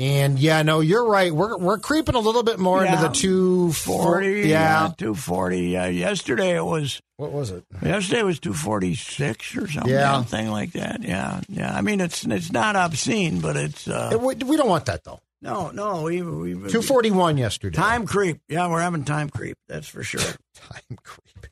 [0.00, 1.32] And yeah, no, you're right.
[1.32, 2.94] We're we're creeping a little bit more Yeah.
[2.96, 4.02] into the two forty.
[4.42, 4.90] 40, Yeah.
[4.98, 5.76] two forty.
[5.76, 7.00] Uh, yesterday it was.
[7.18, 7.62] What was it?
[7.84, 9.92] Yesterday was two forty six or something.
[9.92, 10.12] Yeah.
[10.14, 11.02] something like that.
[11.04, 11.72] Yeah, yeah.
[11.72, 15.04] I mean, it's it's not obscene, but it's uh, It- we, we don't want that
[15.04, 15.20] though.
[15.42, 16.02] No, no.
[16.02, 17.76] We, we Two forty one yesterday.
[17.76, 18.40] time creep.
[18.48, 19.58] Yeah, we're having time creep.
[19.68, 20.20] That's for sure.
[20.54, 21.46] Time creep.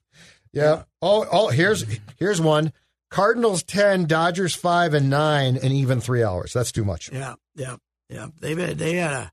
[0.52, 0.84] Yeah.
[1.02, 1.48] Oh, oh.
[1.48, 1.84] Here's
[2.16, 2.72] here's one.
[3.10, 6.52] Cardinals ten, Dodgers five and nine, and even three hours.
[6.52, 7.10] That's too much.
[7.12, 7.76] Yeah, yeah,
[8.08, 8.28] yeah.
[8.40, 9.32] They've had, they had a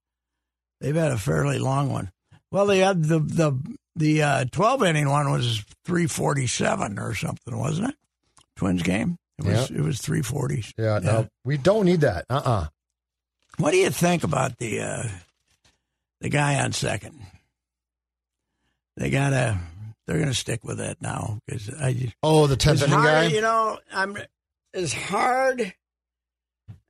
[0.81, 2.11] they've had a fairly long one.
[2.51, 7.13] Well, they had the the the uh, twelve inning one was three forty seven or
[7.13, 7.95] something, wasn't it?
[8.55, 9.17] Twins game.
[9.37, 10.65] It was it was three forty.
[10.77, 10.97] Yeah.
[10.99, 12.25] No, we don't need that.
[12.29, 12.41] Uh.
[12.43, 12.67] uh
[13.57, 15.03] What do you think about the uh,
[16.21, 17.19] the guy on second?
[18.95, 19.59] They gotta.
[20.05, 22.13] They're gonna stick with that now because I.
[22.23, 23.25] Oh, the tenth inning hard, guy.
[23.27, 24.17] you know, I'm
[24.73, 25.73] as hard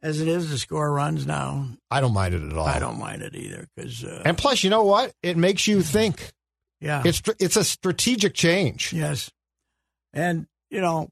[0.03, 1.67] as it is to score runs now.
[1.89, 2.67] I don't mind it at all.
[2.67, 5.13] I don't mind it either because uh, And plus, you know what?
[5.23, 6.31] It makes you think.
[6.79, 8.93] yeah, It's it's a strategic change.
[8.93, 9.31] yes,
[10.13, 11.09] and you know,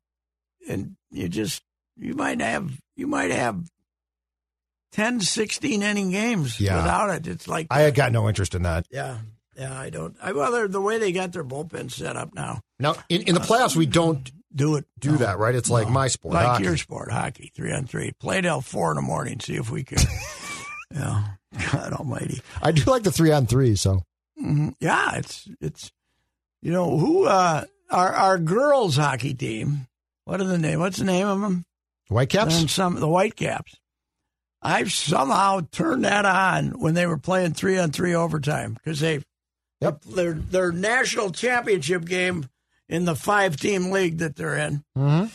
[0.69, 1.63] and you just
[1.97, 3.63] you might have you might have
[4.95, 6.77] 10, 16 inning games Yeah.
[6.77, 7.27] without it.
[7.27, 8.87] It's like I got no interest in that.
[8.89, 9.17] Yeah,
[9.57, 10.15] yeah, I don't.
[10.21, 13.33] I well, they're- the way they got their bullpen set up now, Now, in, in
[13.35, 14.85] the playoffs, we don't do it.
[14.97, 15.53] do No, that, right?
[15.53, 16.63] It's like my sport, like hockey.
[16.63, 18.13] your sport, hockey, three on three.
[18.19, 19.39] Play till four in the morning.
[19.41, 19.97] See if we can.
[20.93, 21.23] yeah,
[21.73, 22.41] God Almighty.
[22.61, 23.75] I do like the three on three.
[23.75, 24.01] So
[24.37, 25.91] hmm Yeah, it's it's.
[26.61, 27.25] You know who?
[27.25, 29.87] uh Our our girls hockey team.
[30.23, 30.79] What are the name?
[30.79, 31.65] What's the name of them?
[32.07, 32.59] Whitecaps.
[32.59, 33.75] And some the Whitecaps.
[34.65, 39.21] I've somehow turned that on when they were playing three on three overtime because they
[39.81, 40.01] Yep.
[40.03, 42.47] their their national championship game
[42.89, 44.83] in the five team league that they're in.
[44.97, 45.27] Mm-hmm.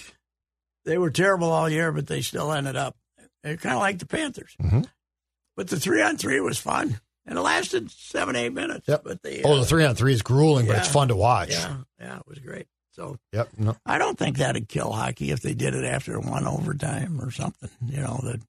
[0.84, 2.96] They were terrible all year, but they still ended up.
[3.44, 4.56] They're kind of like the Panthers.
[4.60, 4.86] Mhm.
[5.56, 8.88] But the three on three was fun, and it lasted seven eight minutes.
[8.88, 9.02] Yep.
[9.04, 11.50] But the Oh, uh, the three on three is grueling, but it's fun to watch.
[11.50, 12.66] yeah yeah it was great.
[12.92, 13.50] So Yep.
[13.58, 13.76] No.
[13.86, 17.70] I don't think that'd kill hockey if they did it after one overtime or something.
[17.86, 18.40] You know that,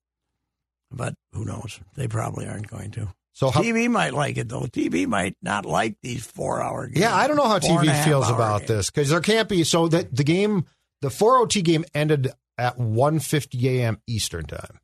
[0.92, 1.80] but who knows?
[1.96, 3.14] They probably aren't going to.
[3.34, 4.62] So how, TV might like it though.
[4.62, 7.00] TV might not like these four hour games.
[7.00, 8.68] yeah, I don't know how Four TV feels about games.
[8.68, 9.64] this because there can't be.
[9.64, 10.66] So that the game,
[11.02, 14.02] the four OT game ended at 1.50 a.m.
[14.06, 14.80] Eastern time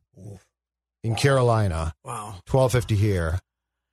[1.04, 1.94] in Carolina.
[2.04, 2.36] Wow.
[2.46, 3.38] twelve fifty here.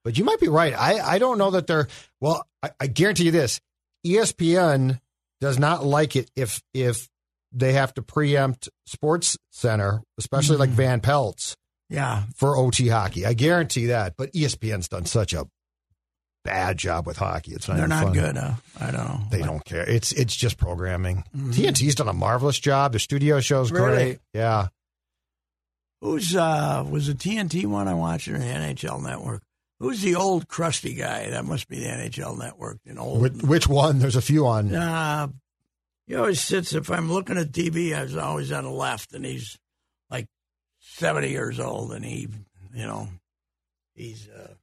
[0.04, 0.74] But you might be right.
[0.74, 1.88] I, I don't know that they're
[2.22, 2.48] well.
[2.64, 3.60] I, I guarantee you this:
[4.06, 5.00] ESPN
[5.42, 7.10] does not like it if if
[7.52, 10.76] they have to preempt Sports Center, especially like hmm.
[10.76, 11.56] Van Pelt's
[11.90, 12.24] Yeah.
[12.36, 13.26] for OT hockey.
[13.26, 14.16] I guarantee that.
[14.18, 15.48] But ESPN's done such a
[16.44, 17.54] bad job with hockey.
[17.54, 18.20] It's not They're not funny.
[18.20, 18.38] good.
[18.38, 18.54] Huh?
[18.80, 19.20] I don't know.
[19.32, 19.88] They don't care.
[19.88, 21.24] It's it's just programming.
[21.36, 21.54] Mhm.
[21.54, 22.94] TNT's done a marvelous job.
[22.94, 23.88] The studio show's Really?
[23.96, 24.20] great.
[24.34, 24.68] Yeah.
[26.02, 29.42] Who's uh was the TNT one I watched or the NHL Network?
[29.80, 31.30] Who's the old crusty guy?
[31.32, 32.78] That must be the NHL Network.
[32.86, 33.22] An old.
[33.22, 34.00] Which, which one?
[34.00, 34.74] There's a few on.
[34.74, 35.28] Uh,
[36.08, 36.74] he always sits.
[36.74, 39.58] If I'm looking at TV, I was always on the left, and he's
[40.96, 42.28] 70 years old and he,
[42.74, 43.10] you know,
[43.94, 44.30] he's.
[44.30, 44.54] Uh,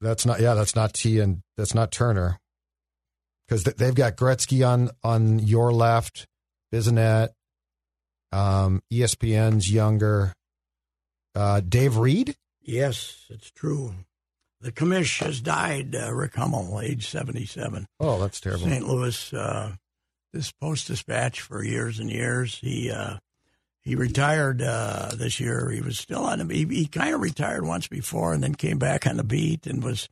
[0.00, 2.38] that's not, yeah, that's not T and that's not Turner.
[3.46, 6.26] Because they've got Gretzky on, on your left,
[6.72, 7.30] Bissonnette,
[8.32, 10.32] um, ESPN's younger.
[11.34, 12.36] Uh, Dave Reed?
[12.62, 13.94] Yes, it's true.
[14.60, 17.86] The commish has died, uh, Rick Hummel, age 77.
[17.98, 18.64] Oh, that's terrible.
[18.64, 18.86] St.
[18.86, 19.72] Louis, uh,
[20.32, 22.58] this Post Dispatch for years and years.
[22.58, 23.16] He uh,
[23.82, 25.70] he retired uh, this year.
[25.70, 26.54] He was still on the.
[26.54, 29.82] He, he kind of retired once before, and then came back on the beat and
[29.82, 30.08] was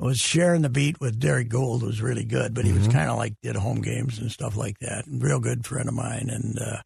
[0.00, 2.54] was sharing the beat with Derrick Goold, who was really good.
[2.54, 5.06] But he was kind of like did home games and stuff like that.
[5.06, 6.82] And real good friend of mine, and uh,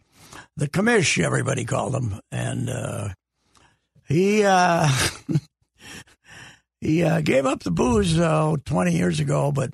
[0.56, 3.08] the commish, everybody called him, and uh,
[4.06, 4.44] he.
[4.44, 4.88] Uh,
[6.80, 9.72] He uh, gave up the booze uh, 20 years ago, but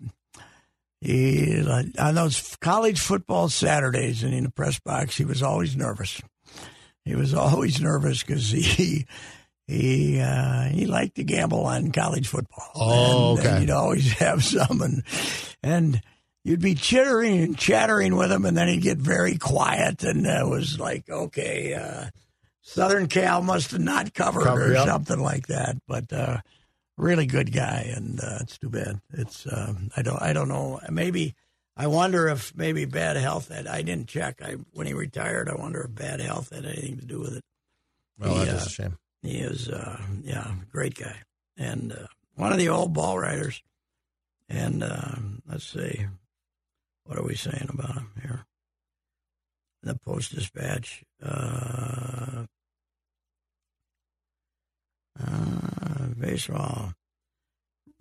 [1.00, 1.61] he
[1.98, 6.22] on those college football Saturdays and in the press box, he was always nervous.
[7.05, 9.07] He was always nervous because he
[9.66, 12.70] he uh, he liked to gamble on college football.
[12.74, 13.48] Oh, and, okay.
[13.50, 15.03] And you'd always have some, and
[15.62, 16.03] and
[16.44, 20.46] you'd be chittering and chattering with him, and then he'd get very quiet, and it
[20.46, 22.07] was like, okay, uh,
[22.62, 24.86] Southern Cal must have not covered Cover, or yep.
[24.86, 25.76] something like that.
[25.86, 26.38] But uh,
[26.96, 29.00] really good guy, and uh, it's too bad.
[29.12, 30.80] It's um, I don't I don't know.
[30.90, 31.34] Maybe
[31.76, 33.66] I wonder if maybe bad health had.
[33.66, 34.42] I didn't check.
[34.42, 37.44] I when he retired, I wonder if bad health had anything to do with it.
[38.18, 38.98] Well, He, that is uh, a shame.
[39.22, 41.16] He is, uh, yeah, great guy,
[41.56, 43.62] and uh, one of the old ball riders.
[44.48, 45.14] And uh,
[45.48, 46.06] let's see,
[47.04, 48.44] what are we saying about him here?
[49.82, 51.04] The Post Dispatch.
[51.24, 52.44] Uh,
[55.20, 56.92] uh, baseball.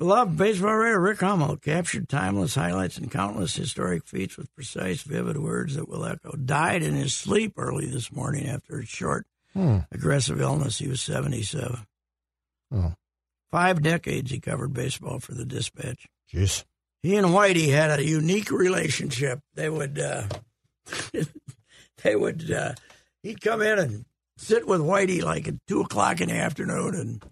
[0.02, 5.38] Beloved baseball writer Rick Hummel captured timeless highlights and countless historic feats with precise, vivid
[5.38, 6.32] words that will echo.
[6.32, 9.82] Died in his sleep early this morning after a short, Hmm.
[9.91, 10.80] aggressive illness.
[10.80, 11.86] He was 77.
[13.52, 16.08] Five decades he covered baseball for the Dispatch.
[16.34, 16.64] jeez.
[17.04, 19.41] He and Whitey had a unique relationship.
[19.54, 20.24] They would, uh,
[22.04, 22.74] they would, uh,
[23.22, 27.24] he'd come in and sit with Whitey like at two o'clock in the afternoon and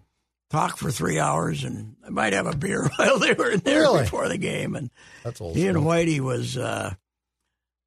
[0.50, 3.80] talk for three hours, and I might have a beer while they were in there
[3.80, 4.02] Really?
[4.02, 4.74] before the game.
[4.76, 4.90] And
[5.24, 5.56] That's old.
[5.56, 5.78] he and.
[5.78, 6.94] Whitey was uh,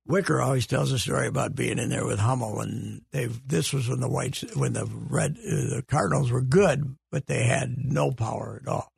[0.05, 3.87] Wicker always tells a story about being in there with Hummel, and they this was
[3.87, 8.11] when the Whites when the red uh, the Cardinals were good, but they had no
[8.11, 8.91] power at all.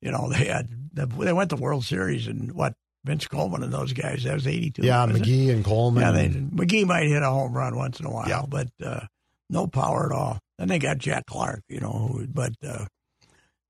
[0.00, 3.92] You know, they had they went to World Series and what Vince Coleman and those
[3.94, 4.24] guys.
[4.24, 4.82] That was eighty two.
[4.82, 6.02] Yeah, McGee and Coleman.
[6.02, 8.42] Yeah, they, McGee might hit a home run once in a while, Yeah.
[8.46, 9.06] but uh,
[9.48, 10.38] no power at all.
[10.58, 12.84] And they got Jack Clark, you know, who, but uh,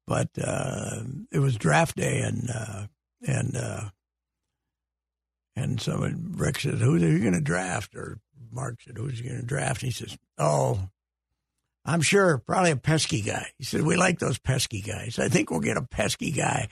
[0.07, 1.01] but uh,
[1.31, 2.87] it was draft day, and uh,
[3.27, 3.89] and uh,
[5.57, 8.19] and someone Rick said, "Who's are you going to draft?" Or
[8.51, 10.81] Mark said, "Who's you going to draft?" And he says, "Oh."
[11.85, 13.49] I'm sure, probably a pesky guy.
[13.59, 15.19] He said, We like those pesky guys.
[15.19, 16.69] I think we'll get a pesky guy.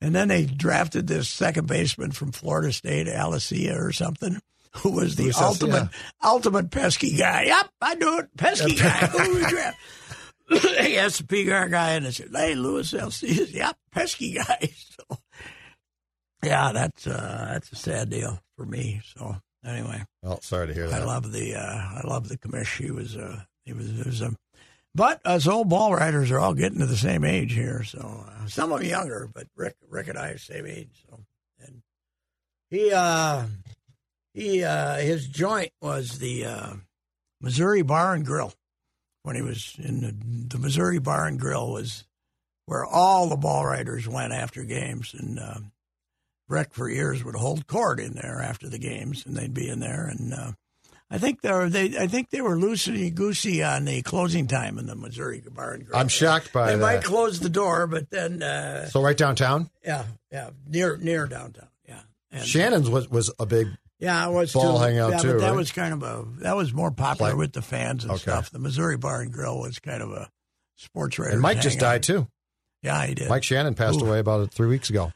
[0.00, 4.40] And then they drafted this second baseman from Florida State, Alicea or something,
[4.78, 5.88] who was the Who says- ultimate
[6.24, 7.44] ultimate pesky guy.
[7.44, 8.36] Yep, I do it.
[8.36, 8.88] Pesky guy.
[9.06, 9.78] Who we draft?
[10.80, 13.52] he asked the PR guy and they said, Hey, Luis Alicea.
[13.52, 14.70] yeah, pesky guy.
[15.10, 15.18] So
[16.42, 19.00] yeah, that's uh that's a sad deal for me.
[19.16, 20.04] So anyway.
[20.22, 21.02] Well, sorry to hear that.
[21.02, 22.78] I love the uh, I love the commish.
[22.82, 24.34] He was uh, he was, he was a,
[24.94, 27.82] but us old ball riders are all getting to the same age here.
[27.82, 31.04] So uh, some of them younger, but Rick Rick and I are the same age.
[31.08, 31.20] So
[31.60, 31.82] and
[32.70, 33.46] he uh
[34.34, 36.72] he uh his joint was the uh,
[37.40, 38.52] Missouri Bar and Grill
[39.22, 42.04] when he was in the, the Missouri Bar and Grill was
[42.66, 45.38] where all the ball riders went after games and.
[45.38, 45.58] Uh,
[46.48, 49.78] Rick for years would hold court in there after the games, and they'd be in
[49.78, 50.06] there.
[50.06, 50.50] And uh,
[51.08, 54.76] I think they were they I think they were loosey goosey on the closing time
[54.76, 55.96] in the Missouri Bar and Grill.
[55.96, 56.82] I'm shocked by They that.
[56.82, 61.68] might close the door, but then uh, So right downtown, yeah, yeah, near near downtown,
[61.88, 62.00] yeah.
[62.32, 63.68] And, Shannon's was was a big.
[64.00, 65.56] Yeah, it was ball too, hangout yeah, too, But that right?
[65.56, 68.22] was kind of a that was more popular Like- with the fans and Okay.
[68.22, 68.50] stuff.
[68.50, 70.28] The Missouri Bar and Grill was kind of a
[70.76, 71.32] sports writer.
[71.32, 72.26] And Mike just died too.
[72.82, 73.28] Yeah, he did.
[73.28, 74.06] Mike Shannon passed Ooh.
[74.06, 75.12] away about three weeks ago.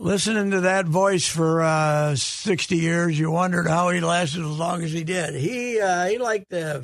[0.00, 4.82] Listening to that voice for uh, sixty years, you wondered how he lasted as long
[4.84, 5.34] as he did.
[5.34, 6.82] He uh, he liked to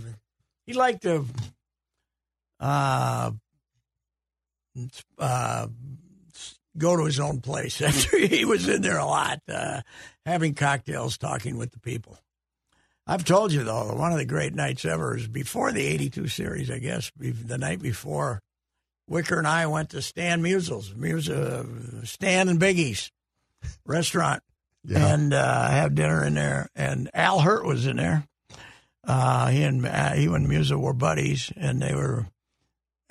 [0.66, 1.24] he liked to
[2.58, 3.30] uh,
[5.18, 5.66] uh,
[6.76, 9.82] go to his own place after he was in there a lot, uh,
[10.26, 12.18] having cocktails, talking with the people.
[13.06, 16.70] I've told you though, one of the great nights ever is before the '82 series.
[16.70, 18.40] I guess the night before,
[19.08, 21.64] Wicker and I went to Stan Musial's, Muse, uh,
[22.04, 23.10] Stan and Biggie's
[23.84, 24.42] restaurant,
[24.84, 25.12] Yeah.
[25.14, 26.68] and uh, have dinner in there.
[26.74, 28.26] And Al Hirt was in there.
[29.06, 32.26] Uh, he and uh, he and Musial were buddies, and they were.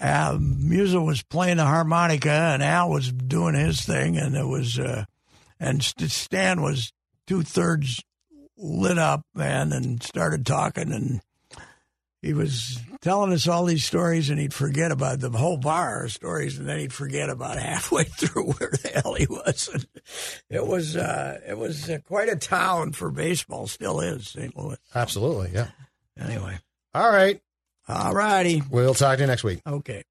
[0.04, 4.78] Uh, Musial was playing the harmonica, and Al was doing his thing, and it was,
[4.78, 5.06] uh,
[5.62, 6.92] and St- Stan was
[7.26, 8.04] two thirds
[8.58, 11.22] lit up, man, and started talking, and
[12.22, 16.12] he was telling us all these stories, and he'd forget about the whole bar of
[16.12, 19.70] stories, and then he'd forget about halfway through where the hell he was.
[19.74, 19.88] And
[20.50, 24.58] it was, uh, it was uh, quite a town for baseball, still is St.
[24.58, 24.78] Louis.
[24.94, 25.68] Absolutely, yeah.
[26.20, 26.60] Anyway,
[26.94, 27.42] All right.
[27.88, 29.62] All righty, We'll talk to you next week.
[29.68, 30.04] okay.